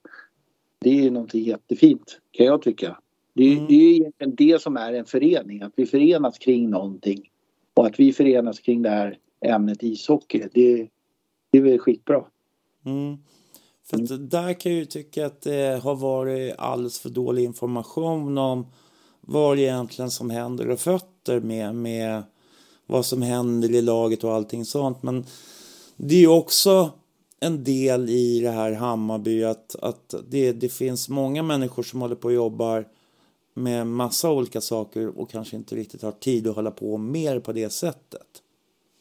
[0.79, 2.99] Det är ju någonting jättefint kan jag tycka.
[3.37, 3.67] Det är, mm.
[3.67, 7.31] det är egentligen det som är en förening, att vi förenas kring någonting.
[7.75, 10.89] Och att vi förenas kring det här ämnet ishockey, det,
[11.51, 12.25] det är väl skitbra.
[12.85, 13.17] Mm.
[13.91, 14.29] För mm.
[14.29, 18.67] där kan jag ju tycka att det har varit alldeles för dålig information om
[19.21, 22.23] vad egentligen som händer och fötter med, med
[22.87, 25.03] vad som händer i laget och allting sånt.
[25.03, 25.25] Men
[25.97, 26.91] det är ju också
[27.41, 32.15] en del i det här Hammarby att, att det, det finns många människor som håller
[32.15, 32.87] på och jobbar
[33.57, 37.53] med massa olika saker och kanske inte riktigt har tid att hålla på mer på
[37.53, 38.43] det sättet.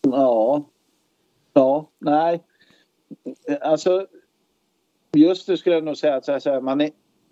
[0.01, 0.63] Ja.
[1.53, 2.43] Ja, nej.
[3.61, 4.07] Alltså
[5.15, 6.89] just det skulle jag nog säga att så här, man är,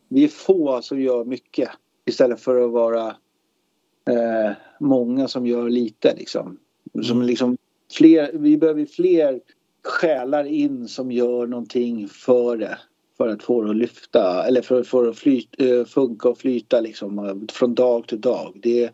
[0.08, 1.70] vi är få som gör mycket
[2.06, 3.08] istället för att vara
[4.10, 6.58] eh, många som gör lite liksom.
[7.04, 7.28] Som mm.
[7.28, 7.58] liksom
[7.92, 9.42] fler, vi behöver fler
[9.84, 12.78] själar in som gör någonting för det
[13.18, 16.30] för att få det att lyfta eller för att få det att flyta, eh, funka
[16.30, 18.60] och flyta liksom eh, från dag till dag.
[18.64, 18.92] Det,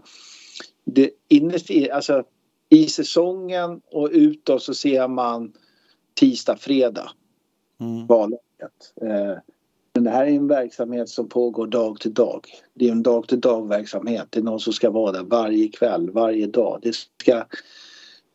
[0.86, 2.24] det innerst i, alltså,
[2.70, 5.54] i säsongen och utåt så ser man
[6.14, 7.12] tisdag, fredag.
[7.80, 8.08] Mm.
[8.08, 8.94] Valläget.
[9.02, 9.38] Eh,
[9.94, 12.46] men det här är en verksamhet som pågår dag till dag.
[12.74, 14.28] Det är en dag till dag verksamhet.
[14.30, 16.80] Det är någon som ska vara där varje kväll, varje dag.
[16.82, 17.46] Det ska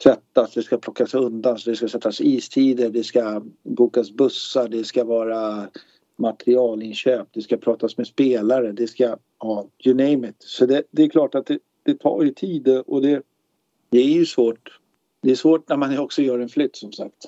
[0.02, 4.85] tvättas, det ska plockas undan, så det ska sättas istider, det ska bokas bussar, det
[4.85, 5.68] ska vara
[6.16, 10.37] materialinköp, det ska pratas med spelare, det ska, ja, you name it.
[10.38, 13.22] Så det, det är klart att det, det, tar ju tid och det,
[13.88, 14.80] det är ju svårt.
[15.22, 17.24] Det är svårt när man också gör en flytt som sagt.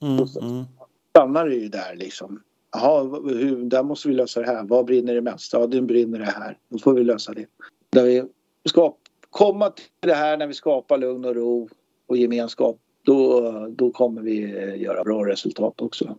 [0.00, 0.64] Mm, mm.
[1.10, 2.42] stannar det ju där liksom.
[2.72, 4.64] Jaha, hur, där måste vi lösa det här.
[4.64, 5.52] Vad brinner det mest?
[5.52, 6.58] Ja, det brinner det här.
[6.68, 7.46] Då får vi lösa det.
[7.90, 8.24] Där vi
[8.64, 8.94] ska
[9.30, 11.68] komma till det här när vi skapar lugn och ro
[12.08, 14.40] och gemenskap då, då kommer vi
[14.76, 16.16] göra bra resultat också.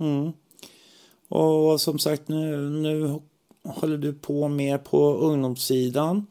[0.00, 0.32] Mm.
[1.28, 3.20] Och som sagt nu, nu
[3.64, 6.26] håller du på mer på ungdomssidan.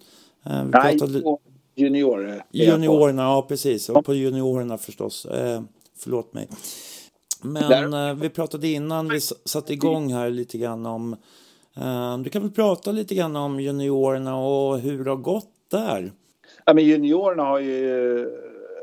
[0.45, 1.21] Eh, vi Nej, pratade...
[1.21, 1.39] på
[1.75, 2.43] juniorer.
[2.51, 3.89] Juniorerna, ja precis.
[3.89, 5.25] Och på juniorerna förstås.
[5.25, 5.61] Eh,
[5.97, 6.47] förlåt mig.
[7.41, 11.15] Men eh, vi pratade innan vi satte igång här lite grann om
[11.75, 16.11] eh, du kan väl prata lite grann om juniorerna och hur det har gått där?
[16.65, 18.29] Ja, men juniorerna har ju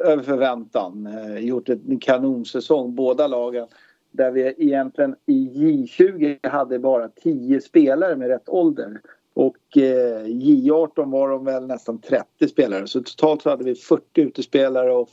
[0.00, 3.66] över förväntan eh, gjort en kanonsäsong båda lagen.
[4.10, 9.00] Där vi egentligen i J20 hade bara 10 spelare med rätt ålder.
[9.34, 12.86] Och eh, J18 var de väl nästan 30 spelare.
[12.86, 15.08] Så totalt så hade vi 40 utespelare och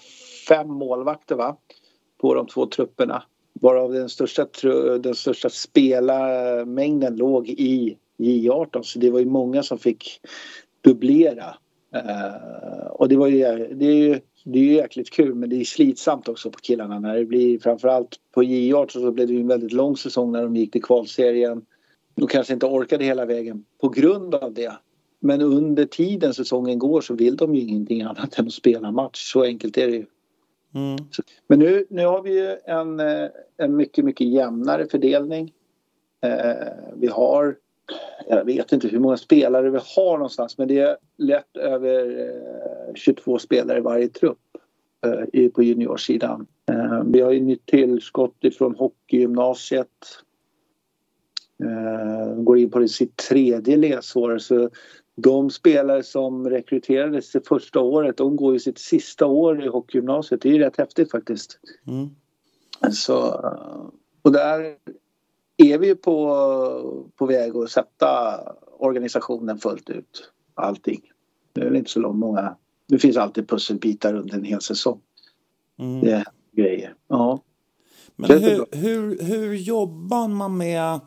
[0.48, 1.58] fem målvakter va?
[2.22, 3.24] På de två trupperna.
[3.54, 4.48] Varav den största,
[5.00, 8.82] den största spelarmängden låg i J18.
[8.82, 10.22] Så det var ju många som fick
[10.82, 11.56] dubblera.
[11.96, 15.56] Uh, och det var ju, det är ju det är ju jäkligt kul men det
[15.56, 19.40] är slitsamt också på killarna när det blir framförallt på J18 så blev det ju
[19.40, 21.66] en väldigt lång säsong när de gick till kvalserien.
[22.16, 24.74] De kanske inte orkade hela vägen på grund av det.
[25.20, 29.32] Men under tiden säsongen går så vill de ju ingenting annat än att spela match.
[29.32, 30.06] Så enkelt är det ju.
[30.76, 30.98] Mm.
[31.48, 35.54] Men nu, nu har vi ju en, eh, en mycket, mycket jämnare fördelning.
[36.22, 37.56] Eh, vi har
[38.30, 42.32] jag vet inte hur många spelare vi har någonstans men det är lätt över
[42.96, 44.40] 22 eh, spelare i varje trupp
[45.34, 46.48] eh, på juniorsidan.
[46.72, 49.90] Eh, vi har ju nytt tillskott ifrån hockeygymnasiet.
[52.38, 54.70] Går in på sitt tredje läsår så
[55.16, 60.42] de spelare som rekryterades det första året de går ju sitt sista år i hockeygymnasiet.
[60.42, 61.60] Det är ju rätt häftigt faktiskt.
[61.88, 62.10] Mm.
[62.92, 63.16] Så,
[64.22, 64.76] och där
[65.58, 68.40] är vi ju på, på väg att sätta
[68.78, 70.32] organisationen fullt ut.
[70.54, 71.02] Allting.
[71.54, 72.56] Det är väl inte så långt många.
[72.88, 75.00] Det finns alltid pusselbitar under en hel säsong.
[75.80, 76.02] Mm.
[76.02, 76.96] Det är grejer.
[77.08, 77.40] Ja.
[78.16, 81.00] Men hur, hur, hur jobbar man med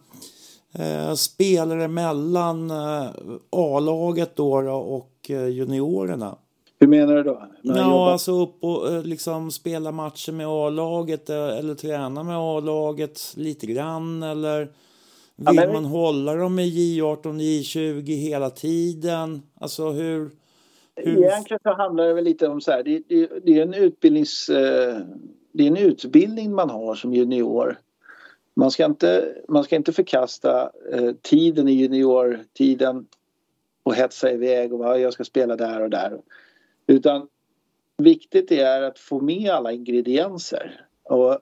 [0.73, 3.11] eh, spelare mellan eh,
[3.51, 6.39] A-laget då, då och eh, juniorerna?
[6.79, 7.43] Hur menar du då?
[7.63, 12.37] Ja, jobbar- alltså upp och eh, liksom spela matcher med A-laget eh, eller träna med
[12.37, 19.43] A-laget lite grann eller vill Ja, men- man hålla dem i J18, J20 hela tiden?
[19.61, 20.31] Alltså hur...
[20.97, 21.19] hur...
[21.25, 22.83] Egentligen så handlar det väl lite om så här.
[22.83, 24.49] Det, det, det är en utbildnings...
[24.49, 24.97] Eh,
[25.53, 27.79] det är en utbildning man har som junior.
[28.55, 30.71] Man ska inte, man ska inte förkasta
[31.23, 33.07] tiden i juniortiden
[33.83, 36.19] och hetsa iväg och bara, jag ska spela där och där.
[36.87, 37.29] Utan
[37.97, 40.87] viktigt är att få med alla ingredienser.
[41.03, 41.39] Och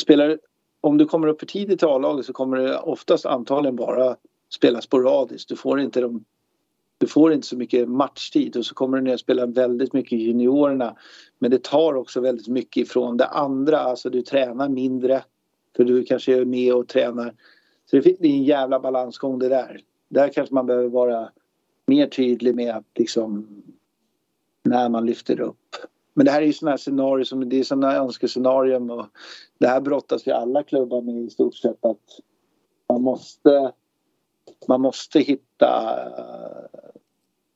[0.00, 0.38] spelar,
[0.80, 4.16] om du kommer upp för tidigt till A-laget så kommer det oftast antagligen bara
[4.54, 5.48] spela sporadiskt.
[5.48, 6.24] Du får inte de
[6.98, 10.12] du får inte så mycket matchtid och så kommer du ner och spela väldigt mycket
[10.12, 10.96] i juniorerna.
[11.38, 13.78] Men det tar också väldigt mycket ifrån det andra.
[13.78, 15.24] Alltså du tränar mindre
[15.76, 17.34] för du kanske är med och tränar.
[17.90, 19.80] Så det det är en jävla balansgång det där.
[20.08, 21.30] Där kanske man behöver vara
[21.86, 23.62] mer tydlig med att liksom
[24.64, 25.76] när man lyfter upp.
[26.14, 29.06] Men det här är ju sådana här scenarier som det är sådana önskescenarium och
[29.58, 32.20] det här brottas ju alla klubbar med i stort sett att
[32.88, 33.72] man måste
[34.68, 35.98] man måste hitta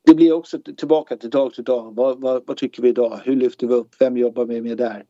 [0.09, 1.95] det blir också tillbaka till dag till dag.
[1.95, 3.21] Vad, vad, vad tycker vi idag?
[3.25, 3.89] Hur lyfter vi upp?
[4.01, 5.05] Vem jobbar vi med där?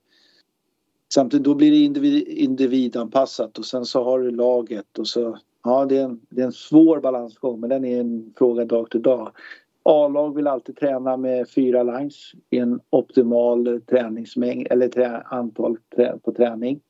[1.14, 5.84] Samtidigt då blir det individ, individanpassat och sen så har du laget och så ja
[5.84, 9.02] det är, en, det är en svår balansgång men den är en fråga dag till
[9.02, 9.32] dag.
[9.90, 16.18] A-lag vill alltid träna med fyra lines i en optimal träningsmängd eller trä, antal trä,
[16.24, 16.80] på träning.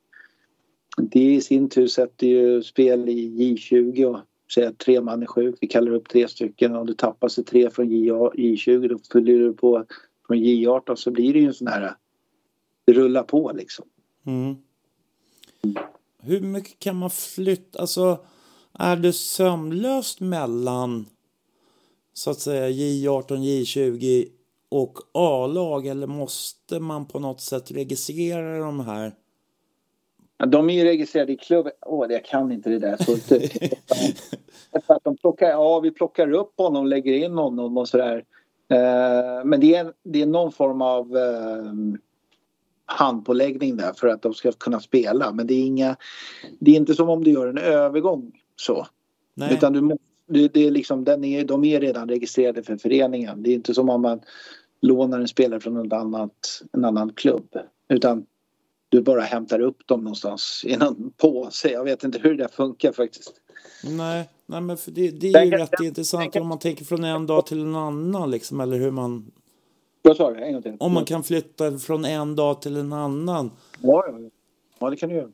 [0.96, 4.20] Det i sin tur sätter ju spel i J20 och
[4.54, 5.54] säger att tre man är sjuk.
[5.60, 6.76] Vi kallar upp tre stycken.
[6.76, 9.84] Om du tappar sig tre från J- J20 då fyller du på
[10.26, 11.94] från J18 så blir det ju en sån här
[12.86, 13.84] det rullar på liksom.
[14.26, 14.56] Mm.
[16.22, 17.78] Hur mycket kan man flytta?
[17.78, 18.18] Alltså,
[18.72, 21.06] är det sömlöst mellan
[22.18, 24.28] så att säga J18, J20
[24.68, 29.12] och A-lag eller måste man på något sätt registrera de här?
[30.46, 31.72] De är ju registrerade i klubben.
[31.86, 33.52] Åh, jag kan inte det där fullt ut.
[34.86, 38.24] Att de plockar, ja, vi plockar upp honom och lägger in honom och sådär.
[38.68, 41.72] Eh, men det är, det är någon form av eh,
[42.86, 45.32] handpåläggning där för att de ska kunna spela.
[45.32, 45.96] Men det är, inga,
[46.58, 48.86] det är inte som om du gör en övergång så.
[49.34, 49.54] Nej.
[49.54, 53.42] Utan du, må- det, det är liksom, den är, de är redan registrerade för föreningen.
[53.42, 54.20] Det är inte som om man
[54.80, 57.56] lånar en spelare från något annat, en annan klubb.
[57.88, 58.26] Utan
[58.88, 61.70] du bara hämtar upp dem någonstans i någon påse.
[61.70, 63.32] Jag vet inte hur det där funkar faktiskt.
[63.84, 67.26] Nej, nej men för det, det är ju rätt intressant om man tänker från en
[67.26, 69.30] dag till en annan liksom, eller hur man...
[70.02, 70.40] Vad sa du?
[70.40, 70.76] En gång till.
[70.80, 73.50] Om man kan flytta från en dag till en annan.
[73.80, 74.30] Ja, ja, ja.
[74.78, 75.28] ja det kan du göra.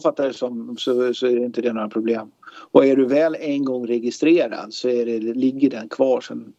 [0.00, 2.30] Jag fattar det som så, så är det inte det några problem.
[2.72, 6.52] Och är du väl en gång registrerad så är det, ligger den kvar sen,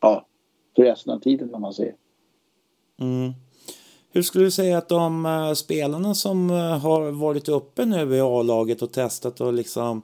[0.00, 0.26] ja,
[0.76, 1.94] för resten av tiden om man säger.
[3.00, 3.32] Mm.
[4.12, 8.20] Hur skulle du säga att de eh, spelarna som eh, har varit uppe nu i
[8.20, 10.02] A-laget och testat och liksom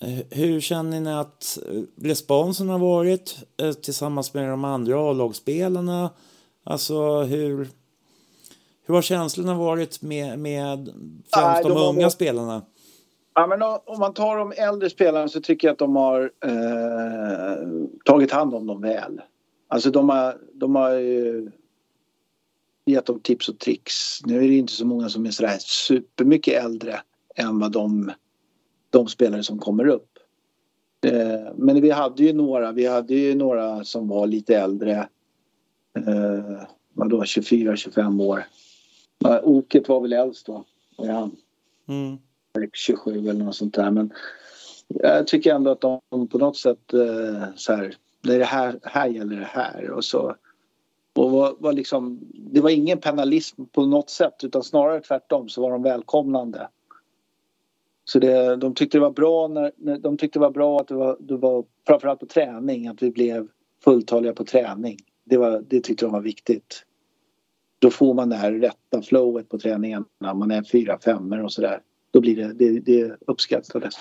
[0.00, 1.58] eh, hur känner ni att
[2.00, 3.36] responsen har varit
[3.82, 6.10] tillsammans med de andra A-lagsspelarna?
[6.64, 7.68] Alltså hur,
[8.86, 10.84] hur har känslorna varit med, med
[11.34, 12.62] främst Nej, de, de unga varit- spelarna?
[13.34, 16.30] Ja, men om- om man tar de äldre spelarna så tycker jag att de har
[16.44, 17.68] eh,
[18.04, 19.20] tagit hand om dem väl.
[19.68, 21.50] Alltså de har, de har ju
[22.86, 24.20] gett dem tips och tricks.
[24.24, 27.00] Nu är det inte så många som är sådär supermycket äldre
[27.36, 28.12] än vad de,
[28.90, 30.08] de spelare som kommer upp.
[31.06, 35.08] Eh, men vi hade ju några, vi hade ju några som var lite äldre.
[35.98, 38.44] Eh, vadå, 24-25 år.
[39.24, 40.64] Ja, Oket var väl äldst då.
[40.98, 41.36] Är han?
[41.88, 42.18] Mm.
[42.72, 43.90] 27 eller något sånt där.
[43.90, 44.12] Men
[44.88, 48.80] jag tycker ändå att de på något sätt eh, så här, det är det här,
[48.82, 50.36] här gäller det här och så.
[51.14, 55.62] Och var, var liksom, det var ingen penalism på något sätt utan snarare tvärtom så
[55.62, 56.68] var de välkomnande.
[58.04, 60.88] Så det, de tyckte det var bra när, när de tyckte det var bra att
[60.88, 63.48] det var, det var framförallt på träning att vi blev
[63.84, 64.98] fulltaliga på träning.
[65.24, 66.84] Det, var, det tyckte de var viktigt.
[67.84, 71.52] Då får man det här rätta flowet på träningen när man är fyra, femmer och
[71.52, 71.80] sådär.
[72.10, 73.94] Då blir det, det, det uppskattades.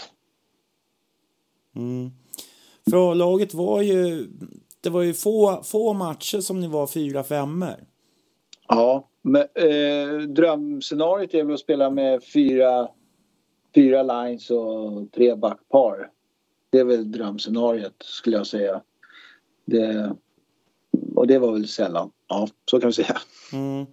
[1.75, 2.11] Mm.
[2.89, 4.27] För A-laget var ju,
[4.81, 7.75] det var ju få, få matcher som ni var fyra femmor.
[8.67, 12.87] Ja, Men, eh, drömscenariot är väl att spela med fyra,
[13.75, 16.09] fyra lines och tre backpar.
[16.69, 18.81] Det är väl drömscenariot skulle jag säga.
[19.65, 20.15] Det,
[21.23, 22.11] och det var väl sällan.
[22.27, 23.17] Ja, så kan vi säga.
[23.53, 23.85] Mm.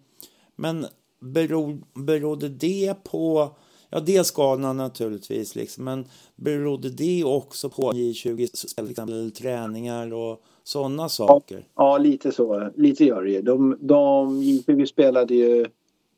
[0.57, 0.87] Men
[1.21, 3.55] beror, berodde det på,
[3.91, 6.05] ja dels skadorna naturligtvis, liksom, men
[6.37, 11.67] berodde det också på J20 till exempel träningar och sådana saker?
[11.77, 12.71] Ja, lite så.
[12.77, 13.41] Lite gör det.
[13.41, 15.67] De, de J20 spelade ju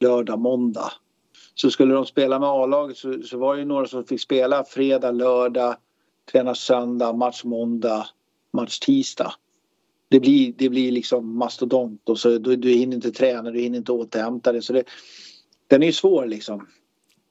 [0.00, 0.92] lördag, måndag.
[1.54, 4.64] Så skulle de spela med A-laget så, så var det ju några som fick spela
[4.64, 5.76] fredag, lördag,
[6.32, 8.06] träna söndag, match måndag,
[8.52, 9.34] match tisdag
[10.12, 13.78] det blir, det blir liksom mastodont och så du, du hinner inte träna, du hinner
[13.78, 14.62] inte återhämta dig.
[14.62, 14.84] Så det,
[15.66, 16.66] den är ju svår liksom.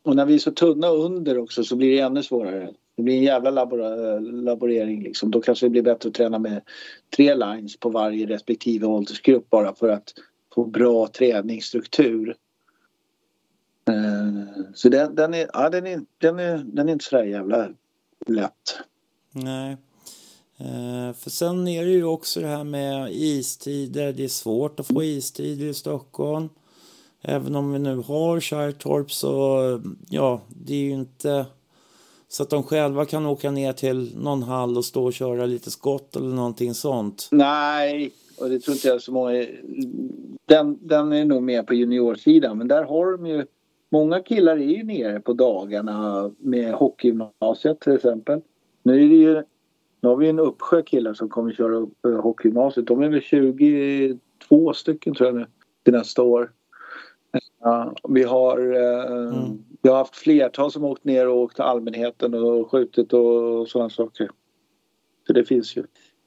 [0.04, 2.74] Och när vi är så tunna under också så blir det ännu svårare.
[2.96, 5.32] Det blir en jävla labor laborering liksom.
[5.32, 6.62] Då kanske det blir bättre att träna med
[7.16, 10.14] tre lines på varje respektive åldersgrupp bara för att
[10.54, 12.36] få bra träningsstruktur.
[13.88, 17.24] Eh, så den, den, är, ja, den, är, den, är, den är inte så där
[17.24, 17.70] jävla
[18.28, 18.80] lätt.
[19.32, 19.78] Nej.
[20.66, 24.14] Eh, för sen är det ju också det här med istider.
[24.14, 26.49] Det är svårt att få istider i Stockholm.
[27.22, 29.59] Även om vi nu har Kärrtorp så,
[30.09, 31.45] ja, det är ju inte
[32.28, 35.72] så att de själva kan åka ner till någon hall och stå och köra lite
[35.72, 37.28] skott eller någonting sånt.
[37.32, 39.45] Nej, och det tror inte jag så många...
[40.45, 43.45] Den, den är nog mer på juniorsidan, men där har de ju...
[43.91, 48.41] Många killar är ju nere på dagarna med hockeygymnasiet till exempel.
[48.84, 49.43] Nu är det ju
[50.02, 52.88] nu har vi en uppsjö killar som kommer köra upp uh, hockeygymnasiet.
[52.88, 55.45] De är väl 22 stycken tror jag nu
[55.84, 56.52] till nästa år.
[57.66, 59.64] Uh, vi, har, uh, mm.
[59.82, 63.68] vi har haft flertal som åkt ner och åkt till allmänheten och skjutit och, och
[63.68, 64.30] sådana saker.
[65.28, 65.84] Så det finns ju.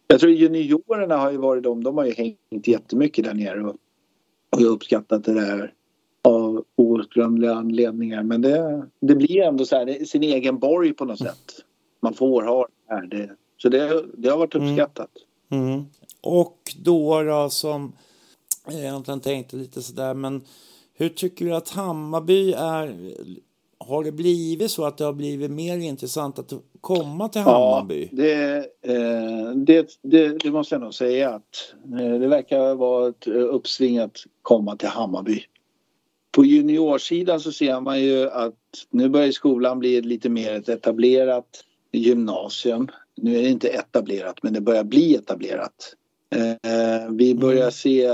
[0.07, 3.77] Jag tror juniorerna har ju varit de, de har ju hängt jättemycket där nere och,
[4.51, 5.73] och uppskattat det där
[6.23, 8.23] av outgrundliga anledningar.
[8.23, 11.65] Men det, det blir ändå så här, sin egen borg på något sätt.
[12.01, 13.07] Man får ha det här.
[13.07, 13.31] Det,
[13.65, 14.69] så det, det har varit mm.
[14.69, 15.11] uppskattat.
[15.51, 15.69] Mm.
[15.69, 15.85] Mm.
[16.21, 17.93] Och då, då som
[18.67, 20.43] jag egentligen tänkte lite sådär men
[20.95, 23.15] hur tycker du att Hammarby är
[23.79, 28.09] har det blivit så att det har blivit mer intressant att komma till Hammarby?
[28.13, 33.09] Ja, det, eh, det, det, det, måste jag nog säga att eh, det verkar vara
[33.09, 35.43] ett uppsving att komma till Hammarby.
[36.31, 38.55] På juniorsidan så ser man ju att
[38.91, 42.89] nu börjar skolan bli lite mer ett etablerat gymnasium.
[43.17, 45.95] Nu är det inte etablerat men det börjar bli etablerat.
[46.35, 47.71] Eh, vi börjar mm.
[47.71, 48.11] se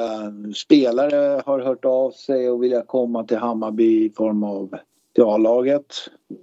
[0.55, 4.77] spelare har hört av sig och vill komma till Hammarby i form av
[5.15, 5.95] till A-laget.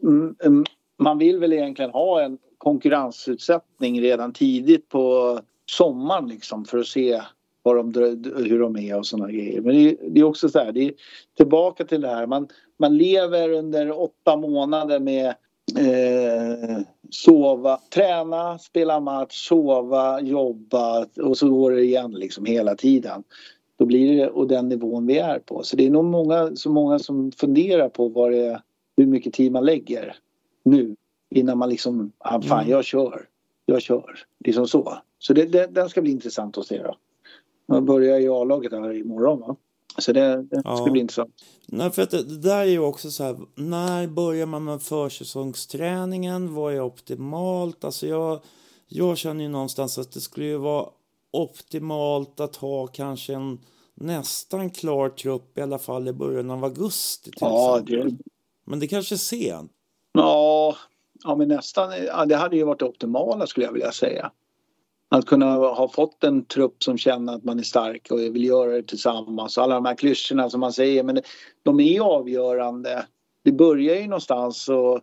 [0.03, 0.65] Mm, mm,
[0.97, 7.21] man vill väl egentligen ha en konkurrensutsättning redan tidigt på sommaren liksom för att se
[7.63, 7.93] de,
[8.35, 9.61] hur de är och sådana grejer.
[9.61, 10.93] Men det är, det är, också så här, det är
[11.37, 12.27] tillbaka till det här.
[12.27, 12.47] Man,
[12.79, 15.27] man lever under åtta månader med
[15.77, 16.77] eh,
[17.09, 23.23] sova, träna, spela match, sova, jobba och så går det igen liksom hela tiden.
[23.77, 25.63] Då blir det och den nivån vi är på.
[25.63, 28.61] Så det är nog många, så många som funderar på vad det
[28.97, 30.15] hur mycket tid man lägger
[30.63, 30.95] nu
[31.29, 32.71] innan man liksom, ah, fan mm.
[32.71, 33.27] jag kör,
[33.65, 34.19] jag kör.
[34.45, 34.97] Liksom så.
[35.19, 36.95] Så det, det, den ska bli intressant att se då.
[37.67, 39.55] Man börjar i A-laget här imorgon va?
[39.97, 40.77] Så det, det ja.
[40.77, 41.33] ska bli intressant.
[41.67, 44.81] Nej, för att det, det, där är ju också så här, när börjar man med
[44.81, 46.53] försäsongsträningen?
[46.53, 47.83] Vad är optimalt?
[47.83, 48.39] Alltså jag,
[48.87, 50.89] jag känner ju någonstans att det skulle ju vara
[51.31, 53.59] optimalt att ha kanske en
[53.95, 57.31] nästan klar trupp i alla fall i början av augusti.
[57.31, 58.17] Till ja, det...
[58.65, 59.71] Men det kanske är sent.
[60.13, 60.75] Ja,
[61.23, 61.91] ja men nästan.
[62.05, 64.31] Ja, det hade ju varit det optimala skulle jag vilja säga.
[65.09, 68.71] Att kunna ha fått en trupp som känner att man är stark och vill göra
[68.71, 69.57] det tillsammans.
[69.57, 71.21] Alla de här klyschorna som man säger, men
[71.63, 73.05] de är avgörande.
[73.43, 75.01] Det börjar ju någonstans och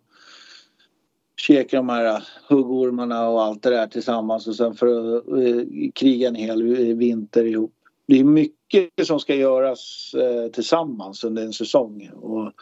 [1.36, 6.28] käka de här huggormarna och allt det där tillsammans och sen för att eh, kriga
[6.28, 6.62] en hel
[6.94, 7.74] vinter ihop.
[8.06, 12.10] Det är mycket som ska göras eh, tillsammans under en säsong.
[12.14, 12.52] Och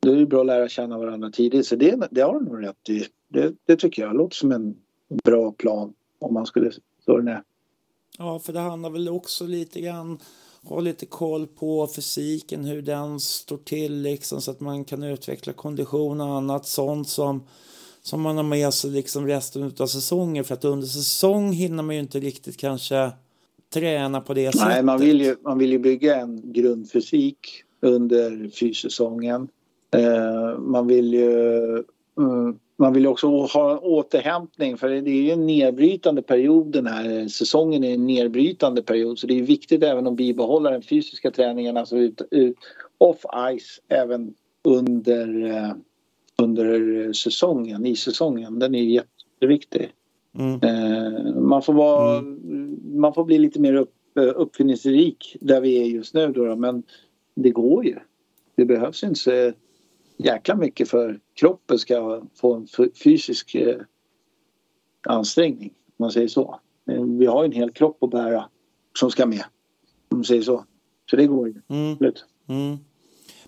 [0.00, 2.88] det är bra att lära känna varandra tidigt så det, det har du nog rätt
[2.88, 3.04] i.
[3.28, 4.76] Det, det tycker jag låter som en
[5.24, 6.70] bra plan om man skulle
[7.04, 7.42] slå det ner.
[8.18, 10.18] Ja, för det handlar väl också lite grann
[10.62, 15.52] ha lite koll på fysiken, hur den står till liksom så att man kan utveckla
[15.52, 17.42] kondition och annat sånt som
[18.02, 21.94] som man har med sig liksom resten av säsongen för att under säsong hinner man
[21.94, 23.10] ju inte riktigt kanske
[23.74, 24.68] träna på det Nej, sättet.
[24.68, 27.38] Nej, man vill ju, man vill ju bygga en grundfysik
[27.80, 29.48] under fyssäsongen.
[29.96, 31.68] Eh, man vill ju
[32.18, 37.28] mm, man vill också ha återhämtning för det är ju en nedbrytande period den här
[37.28, 41.76] säsongen är en nedbrytande period så det är viktigt även att bibehålla den fysiska träningen
[41.76, 42.56] alltså ut, ut
[42.98, 43.24] off
[43.58, 45.74] ice även under, eh,
[46.42, 48.58] under säsongen, i säsongen.
[48.58, 49.92] Den är jätteviktig.
[50.38, 50.60] Mm.
[50.62, 52.80] Eh, man, får vara, mm.
[53.00, 56.82] man får bli lite mer upp, uppfinningsrik där vi är just nu då, då men
[57.34, 57.96] det går ju.
[58.56, 59.54] Det behövs inte
[60.24, 62.68] jäkla mycket för kroppen ska få en
[63.04, 63.76] fysisk eh,
[65.06, 65.72] ansträngning.
[65.86, 66.60] Om man säger så.
[67.18, 68.48] Vi har en hel kropp att bära
[68.98, 69.44] som ska med.
[70.10, 70.64] Om man säger så.
[71.10, 71.62] Så det går ju.
[71.68, 71.96] Mm.
[72.48, 72.78] Mm.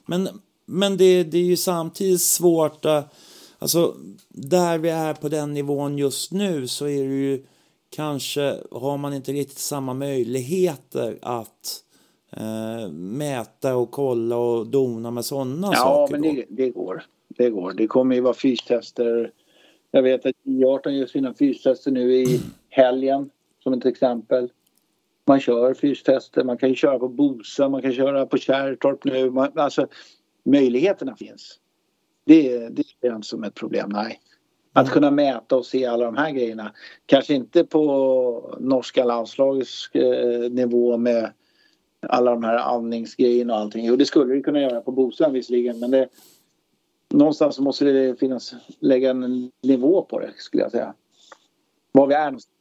[0.06, 0.28] Men,
[0.66, 3.14] men det, det är ju samtidigt svårt att...
[3.58, 3.96] Alltså,
[4.28, 7.44] där vi är på den nivån just nu så är det ju
[7.90, 11.83] kanske har man inte riktigt samma möjligheter att
[12.36, 16.14] eh, mäta och kolla och dona med sådana ja, saker?
[16.14, 17.04] Ja, men det, det, går.
[17.28, 17.72] Det går.
[17.72, 19.32] Det kommer ju vara fystester.
[19.90, 23.30] Jag vet att I18 gör sina fystester nu i helgen
[23.62, 24.50] som ett exempel.
[25.26, 29.30] Man kör fystester, man kan ju köra på Bosa, man kan köra på Kärrtorp nu.
[29.30, 29.86] Man, alltså,
[30.44, 31.58] möjligheterna finns.
[32.24, 34.20] Det, det är inte som ett problem, nej.
[34.72, 36.72] Att kunna mäta och se alla de här grejerna.
[37.06, 41.32] Kanske inte på norska landslagets eh, nivå med
[42.08, 43.84] alla de här andningsgrejerna och allting.
[43.84, 46.08] Jo, det skulle det kunna göra på Bosön visserligen men det,
[47.10, 50.94] någonstans måste det finnas, lägga en nivå på det skulle jag säga.
[51.92, 52.54] Var vi är någonstans.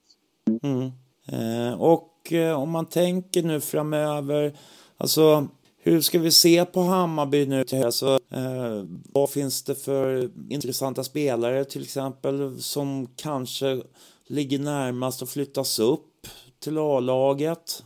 [0.64, 0.91] Mm.
[1.28, 4.54] Eh, och eh, om man tänker nu framöver,
[4.98, 5.48] alltså
[5.86, 7.66] hur ska vi se på Hammarby nu?
[7.86, 13.82] Alltså, eh, vad finns det för intressanta spelare till exempel som kanske
[14.28, 16.28] ligger närmast att flyttas upp
[16.60, 17.84] till A-laget?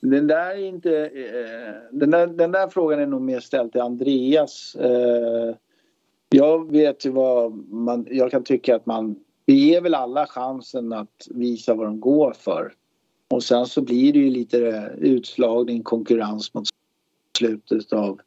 [0.00, 3.80] Den där, är inte, eh, den, där, den där frågan är nog mer ställd till
[3.80, 4.74] Andreas.
[4.74, 5.54] Eh,
[6.28, 10.92] jag vet ju vad man, jag kan tycka att man, vi ger väl alla chansen
[10.92, 12.72] att visa vad de går för.
[13.30, 16.64] Och sen så blir det ju lite eh, utslagning, konkurrens mot
[17.38, 18.20] slutet av,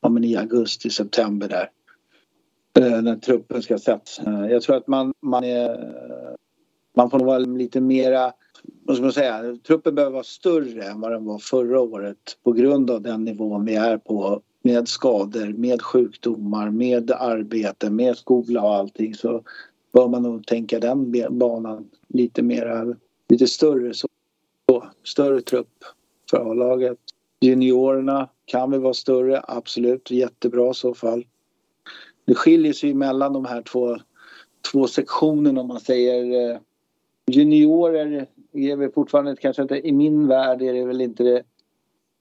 [0.00, 1.70] ja men i augusti, september där.
[2.78, 4.18] Eh, när truppen ska sättas.
[4.18, 5.68] Eh, jag tror att man, man, är,
[6.96, 8.32] man får nog vara lite mera
[8.84, 12.52] vad ska man säga, truppen behöver vara större än vad den var förra året på
[12.52, 18.62] grund av den nivån vi är på med skador, med sjukdomar, med arbete, med skola
[18.62, 19.42] och allting så
[19.92, 22.96] bör man nog tänka den banan lite mer,
[23.28, 24.08] lite större så.
[25.04, 25.84] Större trupp
[26.30, 26.98] för A-laget.
[27.40, 31.26] Juniorerna kan väl vara större, absolut, jättebra i så fall.
[32.24, 33.98] Det skiljer sig mellan de här två,
[34.72, 36.58] två sektionerna om man säger eh,
[37.30, 41.42] juniorer är väl fortfarande kanske inte, i min värld är det väl inte det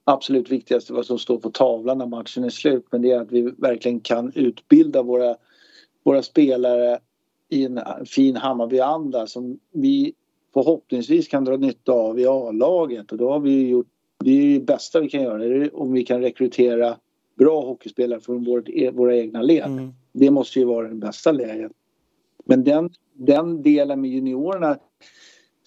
[0.03, 3.32] absolut viktigaste vad som står på tavlan när matchen är slut men det är att
[3.32, 5.36] vi verkligen kan utbilda våra,
[6.03, 6.99] våra spelare
[7.49, 10.14] i en fin Hammarby-anda som vi
[10.53, 13.88] förhoppningsvis kan dra nytta av i A-laget och då har vi gjort
[14.24, 16.97] det är det bästa vi kan göra om vi kan rekrytera
[17.38, 19.66] bra hockeyspelare från vårt, e, våra egna led.
[19.66, 19.93] Mm.
[20.12, 21.72] Det måste ju vara den bästa läget.
[22.45, 22.89] Men den,
[23.20, 24.78] den delen med juniorerna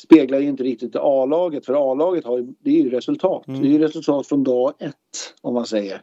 [0.02, 3.48] speglar ju inte riktigt A-laget för A-laget har ju, det är ju resultat.
[3.48, 3.62] Mm.
[3.62, 6.02] Det är ju resultat från dag ett om man säger.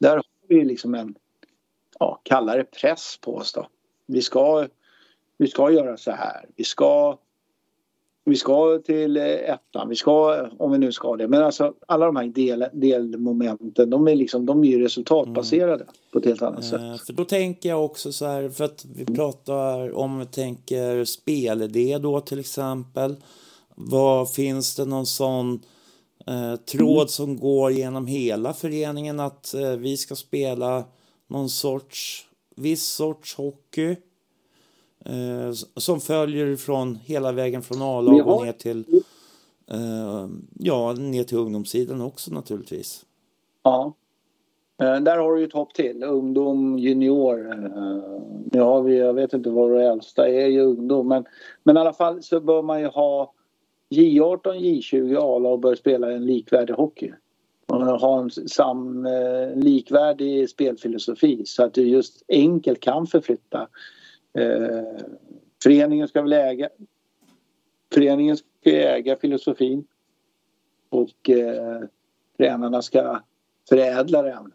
[0.00, 1.14] Där har vi liksom en,
[1.98, 3.66] ja, kalla det press på oss då.
[4.06, 4.66] Vi ska,
[5.38, 6.46] vi ska göra så här.
[6.56, 7.18] Vi ska
[8.28, 11.28] vi ska till eh, ettan, vi ska, om vi nu ska det.
[11.28, 15.94] Men alltså alla de här del, delmomenten, de är, liksom, de är ju resultatbaserade mm.
[16.12, 16.80] på ett helt annat sätt.
[16.80, 21.04] Eh, för då tänker jag också så här, för att vi pratar om, vi tänker
[21.04, 23.16] spelidé då till exempel.
[23.74, 25.60] Vad finns det någon sån
[26.26, 27.08] eh, tråd mm.
[27.08, 30.84] som går genom hela föreningen att eh, vi ska spela
[31.28, 32.26] någon sorts,
[32.56, 33.96] viss sorts hockey?
[35.04, 38.84] Eh, som följer från hela vägen från A-lag och ner till,
[39.70, 40.28] eh,
[40.58, 43.04] ja, ner till ungdomssidan också naturligtvis.
[43.62, 43.92] Ja.
[44.82, 46.02] Eh, där har du ju ett hopp till.
[46.02, 47.54] Ungdom, junior.
[48.52, 51.08] Nu har vi, jag vet inte vad det äldsta är ju ungdom.
[51.08, 51.24] Men,
[51.62, 53.32] men i alla fall så bör man ju ha
[53.90, 57.12] J18, J20 A-lag och bör spela en likvärdig hockey.
[57.66, 59.08] Och ha en sam,
[59.54, 63.68] likvärdig spelfilosofi så att du just enkelt kan förflytta
[64.34, 65.06] Eh,
[65.62, 66.68] föreningen ska väl äga
[67.94, 69.86] Föreningen ska äga filosofin
[70.88, 71.80] och eh,
[72.36, 73.22] tränarna ska
[73.68, 74.52] förädla den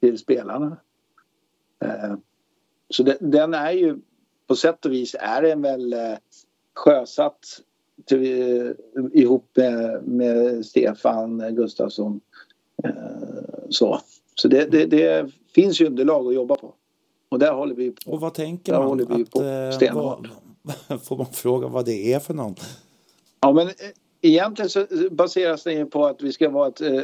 [0.00, 0.76] till spelarna.
[1.84, 2.14] Eh,
[2.88, 3.98] så det, den är ju
[4.46, 6.16] på sätt och vis är den väl eh,
[6.74, 7.44] sjösatt
[8.04, 8.72] till, eh,
[9.12, 12.20] ihop med, med Stefan Gustafsson.
[12.84, 14.00] Eh, så
[14.34, 16.74] så det, det, det, finns ju underlag att jobba på.
[17.28, 18.10] Och där håller vi på.
[18.12, 18.88] Och vad tänker Där man?
[18.88, 20.28] håller vi på eh, stenhårt.
[20.88, 22.54] vad, får man fråga vad det är för någon?
[23.40, 23.72] Ja, men eh,
[24.22, 27.02] egentligen så baseras det på att vi ska vara ett, eh,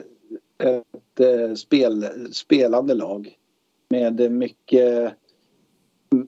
[0.59, 3.37] ett eh, spel, spelande lag
[3.89, 5.13] med mycket,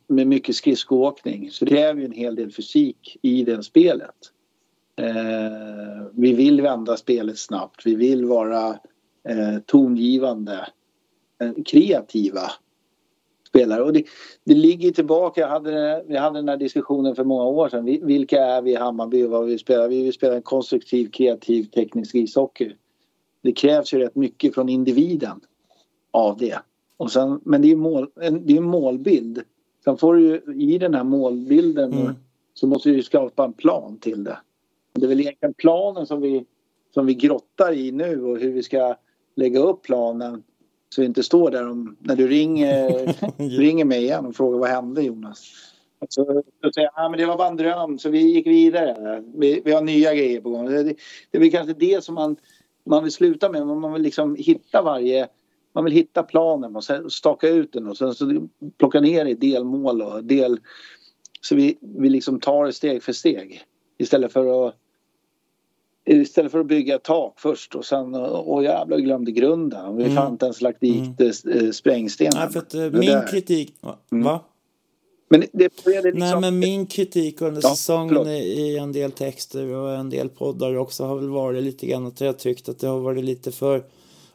[0.06, 1.50] med mycket skridskoåkning.
[1.50, 4.16] Så det kräver ju en hel del fysik i det spelet.
[4.96, 7.86] Eh, vi vill vända spelet snabbt.
[7.86, 8.68] Vi vill vara
[9.28, 10.68] eh, tongivande,
[11.42, 12.52] eh, kreativa
[13.52, 13.82] spelare.
[13.82, 14.04] Och det,
[14.44, 17.84] det ligger tillbaka, jag hade, vi hade den här diskussionen för många år sedan.
[17.84, 19.88] Vi, vilka är vi i Hammarby och vad vi spelar?
[19.88, 22.72] Vi vill spela en konstruktiv, kreativ, teknisk ishockey.
[23.42, 25.40] Det krävs ju rätt mycket från individen
[26.10, 26.58] av det.
[26.96, 29.42] Och sen, men det är mål, en, det är en målbild.
[29.84, 32.14] Sen får du ju i den här målbilden Mm.
[32.54, 34.38] så måste du skapa en plan till det.
[34.92, 36.44] Det är väl egentligen planen som vi,
[36.94, 38.96] som vi grottar i nu och hur vi ska
[39.34, 40.42] lägga upp planen
[40.92, 43.14] så vi inte står där om, när du ringer,
[43.58, 45.52] ringer mig igen och frågar vad hände Jonas?
[46.08, 49.22] Så, så säger jag, ah, men det var bara en dröm så vi gick vidare.
[49.34, 50.66] Vi, vi har nya grejer på gång.
[50.66, 50.94] Det, det,
[51.30, 52.36] det är väl kanske det som man,
[52.86, 53.66] man vill sluta med.
[53.66, 55.28] Man vill liksom hitta varje
[55.74, 59.34] man vill hitta planen och sen staka ut den och sen så plocka ner i
[59.34, 60.60] delmål och del
[61.40, 63.62] så vi, vi liksom tar det steg för steg
[63.98, 64.74] istället för att
[66.04, 69.96] Istället för att bygga tak först och sen, åh jävlar jag glömde grunden.
[69.96, 70.16] Vi Mm.
[70.16, 71.72] fan inte ens lagt dit mm.
[71.72, 72.32] sprängstenen.
[72.36, 73.26] Nej, för att eh, min där.
[73.26, 73.74] kritik...
[74.12, 74.24] Mm.
[74.24, 74.40] Va?
[75.30, 76.18] Men det, det liksom...
[76.20, 78.26] Nej, men min kritik under Ja, säsongen förlåt.
[78.28, 82.20] i, en del texter och en del poddar också har väl varit lite grann att
[82.20, 83.84] jag tyckt att det har varit lite för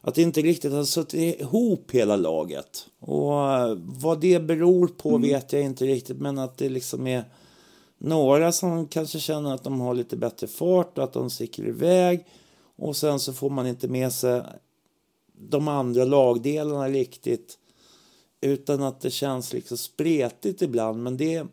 [0.00, 2.86] att det inte riktigt har suttit ihop hela laget.
[3.00, 5.22] Och eh, vad det beror på Mm.
[5.22, 7.24] vet jag inte riktigt men att det liksom är
[7.98, 12.26] några som kanske känner att de har lite bättre fart och att de sticker iväg
[12.76, 14.42] och sen så får man inte med sig
[15.32, 17.58] de andra lagdelarna riktigt
[18.40, 21.46] utan att det känns liksom spretigt ibland men det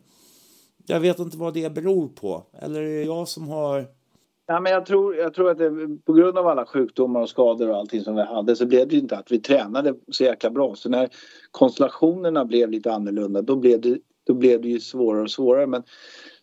[0.86, 3.86] jag vet inte vad det beror på eller är det jag som har
[4.48, 5.70] Ja, men jag, tror, jag tror att det,
[6.04, 8.96] på grund av alla sjukdomar och skador och allting som vi hade så blev det
[8.96, 10.74] inte att vi tränade så jäkla bra.
[10.74, 11.08] Så när
[11.50, 15.66] konstellationerna blev lite annorlunda då blev det, då blev det ju svårare och svårare.
[15.66, 15.82] Men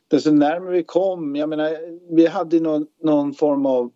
[0.07, 1.77] desto närmare vi kom, jag menar
[2.15, 3.91] vi hade någon, någon form av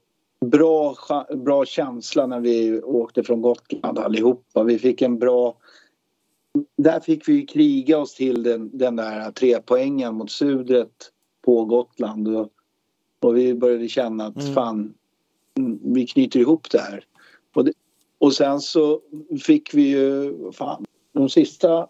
[0.45, 0.95] bra,
[1.35, 4.63] bra känsla när vi åkte från Gotland allihopa.
[4.63, 5.57] Vi fick en bra...
[6.77, 11.11] Där fick vi kriga oss till den, den där tre poängen mot Sudret
[11.45, 12.27] på Gotland.
[12.35, 12.49] Och,
[13.19, 14.53] och vi började känna att Mm.
[14.53, 14.93] fan,
[15.81, 17.03] vi knyter ihop det här.
[17.55, 17.73] Och, det,
[18.17, 19.01] och sen så
[19.45, 21.87] fick vi ju, fan, de sista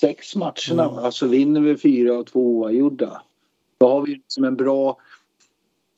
[0.00, 0.94] sex matcherna Mm.
[0.96, 3.22] va, så vinner vi fyra och två oavgjorda.
[3.78, 4.96] Då har vi liksom en bra,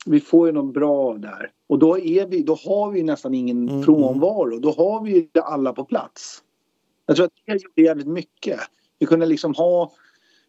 [0.05, 1.51] vi får ju något bra där.
[1.67, 4.59] Och då, är vi, då har vi nästan ingen Mm, frånvaro.
[4.59, 6.43] Då har vi ju alla på plats.
[7.05, 8.59] Jag tror att det gjorde jävligt mycket.
[8.99, 9.91] Vi kunde liksom ha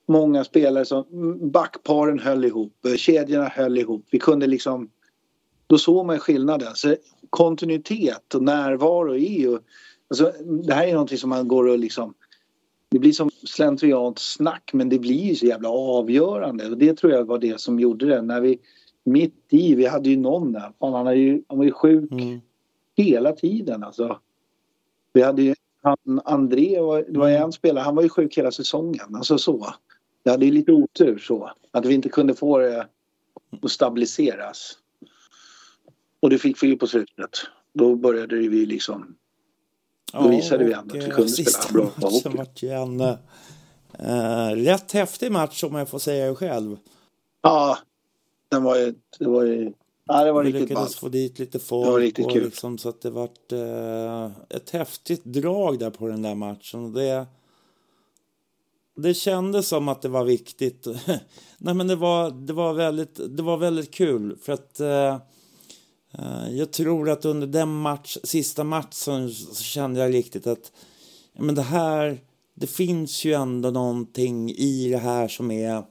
[0.07, 1.05] många spelare som
[1.51, 4.07] backparen höll ihop, eh, kedjorna höll ihop.
[4.11, 4.91] Vi kunde liksom
[5.67, 6.75] då såg man skillnaden.
[6.75, 6.97] Så
[7.31, 9.59] kontinuitet och närvaro är ju...
[10.11, 10.33] Alltså,
[10.67, 12.15] det här är någonting som man går och liksom...
[12.95, 16.71] Det blir som slentriant snack men det blir ju så jävla avgörande.
[16.71, 18.23] Och det tror jag var det som gjorde det.
[18.23, 18.59] När vi
[19.05, 20.73] mitt i, vi hade ju någon där.
[20.81, 22.41] Fan, han, är ju, han var ju sjuk mm,
[22.97, 24.19] hela tiden alltså.
[25.13, 27.43] Vi hade ju han, André, var, det var Mm.
[27.43, 29.15] en spelare, han var ju sjuk hela säsongen.
[29.15, 29.75] Alltså så.
[30.25, 31.51] Vi hade ju lite otur så.
[31.71, 32.87] Att vi inte kunde få det
[33.63, 34.79] att stabiliseras.
[36.21, 37.31] Och det fick vi ju på slutet.
[37.73, 39.17] Då började vi liksom...
[40.23, 42.71] Då visade vi ändå att vi och, kunde eh, spela sista bra matchen vart ju
[42.71, 46.77] en eh, rätt häftig match om jag får säga det själv.
[47.43, 47.79] Ja,
[48.49, 48.95] den var ju...
[49.19, 49.73] Det var ju...
[50.07, 50.95] Ja, det var Vi riktigt lyckades ballt.
[50.95, 52.45] få dit lite Det var folk riktigt och kul.
[52.45, 56.93] liksom så att det vart eh, ett häftigt drag där på den där matchen.
[56.93, 57.27] Det,
[58.97, 60.87] det kändes som att det var viktigt.
[61.59, 65.17] Nej men det var, det var, väldigt, det var väldigt kul för att eh, eh,
[66.51, 70.73] jag tror att under den match, sista matchen så kände jag riktigt att
[71.39, 72.19] men det här,
[72.55, 75.83] det finns ju ändå någonting i det här som är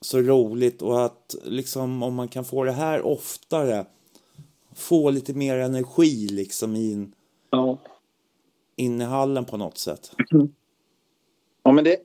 [0.00, 3.86] så roligt och att liksom om man kan få det här oftare
[4.74, 7.14] få lite mer energi liksom in,
[7.50, 7.78] Ja.
[8.76, 10.12] in i hallen på något sätt.
[11.62, 11.96] Ja, men det...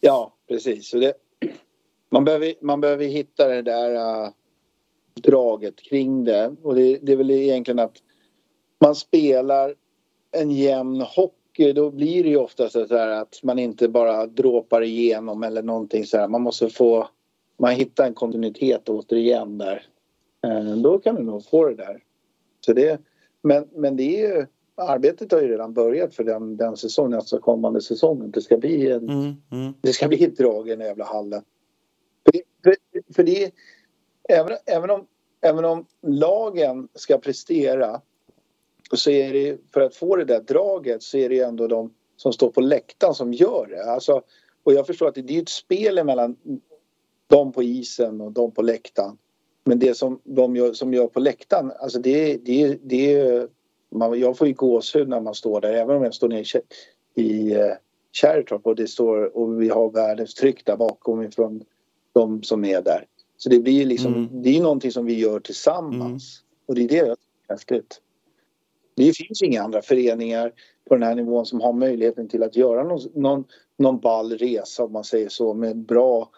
[0.00, 0.90] Ja, precis.
[0.90, 1.14] Det,
[2.10, 4.30] man, behöver, man behöver hitta det där äh,
[5.14, 6.56] draget kring det.
[6.62, 7.96] Och det, det är väl egentligen att
[8.80, 9.74] man spelar
[10.30, 11.72] en jämn hockey.
[11.72, 16.06] Då blir det ju ofta så här att man inte bara dråpar igenom eller någonting
[16.06, 16.28] så här.
[16.28, 17.08] Man måste få...
[17.58, 19.86] Man hittar en kontinuitet återigen där.
[20.46, 22.02] Eh, Då kan du nog få det där.
[22.60, 23.00] Så det,
[23.42, 24.46] men, men det är ju...
[24.76, 28.30] arbetet har ju redan börjat för den, den säsongen, alltså kommande säsongen.
[28.30, 29.72] Det ska bli, en, Mm, mm.
[29.80, 31.42] det ska bli ett drag i den jävla hallen.
[32.24, 32.74] För det, för,
[33.14, 33.50] för det
[34.28, 35.06] även, även, om,
[35.40, 38.00] även om lagen ska prestera
[38.92, 41.94] så är det för att få det där draget så är det ju ändå de
[42.16, 43.84] som står på läktaren som gör det.
[43.84, 44.22] Alltså,
[44.62, 46.36] och jag förstår att det, det är ett spel mellan
[47.26, 49.18] de på isen och de på läktaren.
[49.64, 53.46] Men det som de gör, som gör på läktaren, alltså det, det, det
[53.90, 56.56] man, jag får ju gåshud när man står där även om jag står ner
[57.14, 57.72] i, i eh,
[58.12, 61.64] Kärrtorp och det står och vi har världens tryck där bakom ifrån
[62.12, 63.06] de som är där.
[63.42, 64.42] Så det blir ju liksom, Mm.
[64.42, 66.40] det är någonting som vi gör tillsammans.
[66.66, 68.00] Och det är det jag tycker är häftigt.
[68.96, 70.52] Det finns inga andra föreningar
[70.88, 73.44] på den här nivån som har möjligheten till att göra någon, någon,
[73.78, 76.28] någon ball resa om man säger så med bra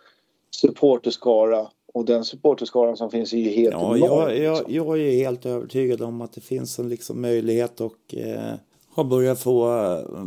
[0.51, 4.75] supporterskara och den supporterskaran som finns är ju helt Ja, enorm, jag, jag, liksom.
[4.75, 8.55] jag är helt övertygad om att det finns en liksom möjlighet och eh,
[8.95, 10.25] har börjat få eh,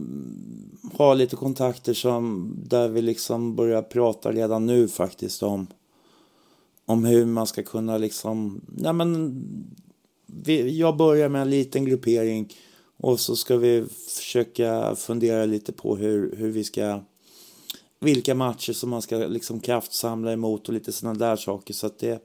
[0.97, 5.67] ha lite kontakter som där vi liksom börjar prata redan nu faktiskt om
[6.87, 9.41] om hur man ska kunna liksom, nej men
[10.25, 12.53] vi, jag börjar med en liten gruppering
[12.97, 13.85] och så ska vi
[14.17, 17.01] försöka fundera lite på hur, hur vi ska
[17.99, 21.73] vilka matcher som man ska liksom kraftsamla emot och lite sådana där saker.
[21.73, 22.23] Så att det,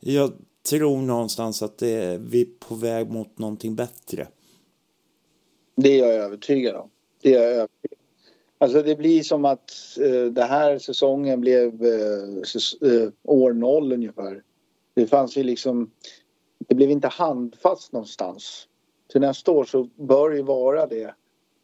[0.00, 0.32] jag
[0.70, 4.28] tror någonstans att det, vi är på väg mot någonting bättre.
[5.76, 6.90] Det är jag övertygad om.
[7.22, 7.95] Det är jag övertygad.
[8.58, 13.92] Alltså det blir som att eh, den här säsongen blev eh, säs- eh, år noll
[13.92, 14.42] ungefär.
[14.94, 15.90] Det fanns ju liksom,
[16.68, 18.68] det blev inte handfast någonstans.
[19.12, 21.14] Till nästa år så bör det ju vara det.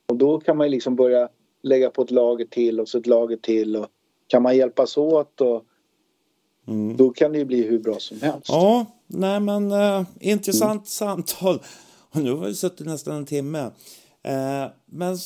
[0.08, 1.28] Och då kan man ju liksom börja
[1.62, 3.86] lägga på ett lager till och så ett lager till och
[4.26, 5.64] kan man hjälpas åt och
[6.68, 6.96] Mm.
[6.96, 8.48] då kan det ju bli hur bra som helst.
[8.48, 11.62] Ja, nej men eh, intressant samtal.
[12.10, 13.58] Och nu har vi suttit nästan en timme.
[14.22, 15.16] Eh, men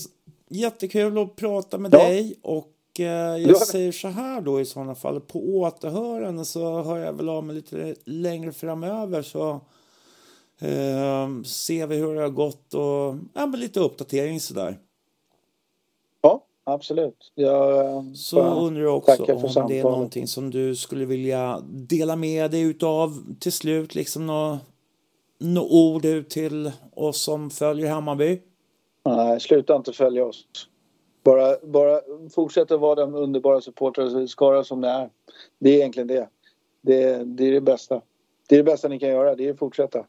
[0.48, 1.98] jättekul att prata med Ja.
[1.98, 3.54] dig och eh, jag Ja.
[3.60, 5.20] säger så här då i sådana fall.
[5.20, 9.50] På återhörande så hör jag väl av mig lite längre framöver så
[10.60, 14.78] eh, ser vi hur det har gått och ja, men lite uppdatering sådär.
[16.22, 17.32] Ja, absolut.
[17.34, 19.82] Jag Så bara undrar jag också om det är samtalet.
[19.84, 24.58] någonting som du skulle vilja dela med dig utav till slut, liksom några
[25.38, 28.40] nå ord ut till oss som följer Hammarby.
[29.36, 30.46] Nej, sluta inte följa oss.
[31.24, 35.10] Bara, bara att vara den underbara supporterskara som ni är.
[35.58, 36.28] Det är egentligen det.
[36.82, 37.24] det.
[37.24, 38.02] Det är det bästa.
[38.48, 39.34] Det är det bästa ni kan göra.
[39.34, 40.06] Det är att fortsätta.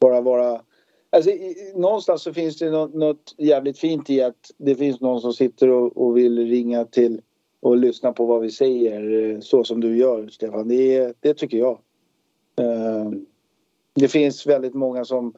[0.00, 0.62] Bara vara...
[1.10, 5.20] Alltså, i, någonstans så finns det något, något jävligt fint i att det finns någon
[5.20, 7.20] som sitter och, och vill ringa till
[7.60, 10.68] och lyssna på vad vi säger eh, så som du gör, Stefan.
[10.68, 11.78] Det, det tycker jag.
[12.60, 13.10] Eh,
[13.94, 15.34] Det finns väldigt många som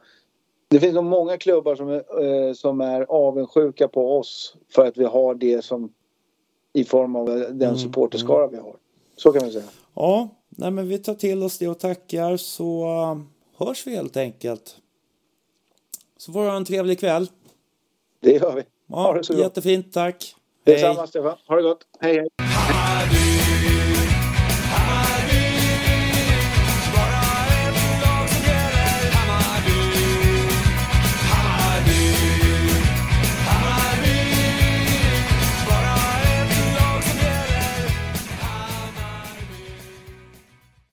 [0.71, 4.97] det finns nog många klubbar som är, eh, som är avundsjuka på oss för att
[4.97, 5.93] vi har det som
[6.73, 8.75] i form av den Mm, supporterskara vi har.
[9.15, 9.63] Så kan man säga.
[9.93, 13.21] Ja, nej men vi tar till oss det och tackar så uh,
[13.65, 14.75] hörs vi helt enkelt.
[16.17, 17.27] Så får du ha en trevlig kväll.
[18.19, 18.63] Det gör vi.
[18.95, 20.35] Ha Ja, det så jättefint, tack.
[20.63, 21.37] Detsamma Stefan.
[21.47, 21.87] Ha det gott.
[21.99, 22.50] Hej hej.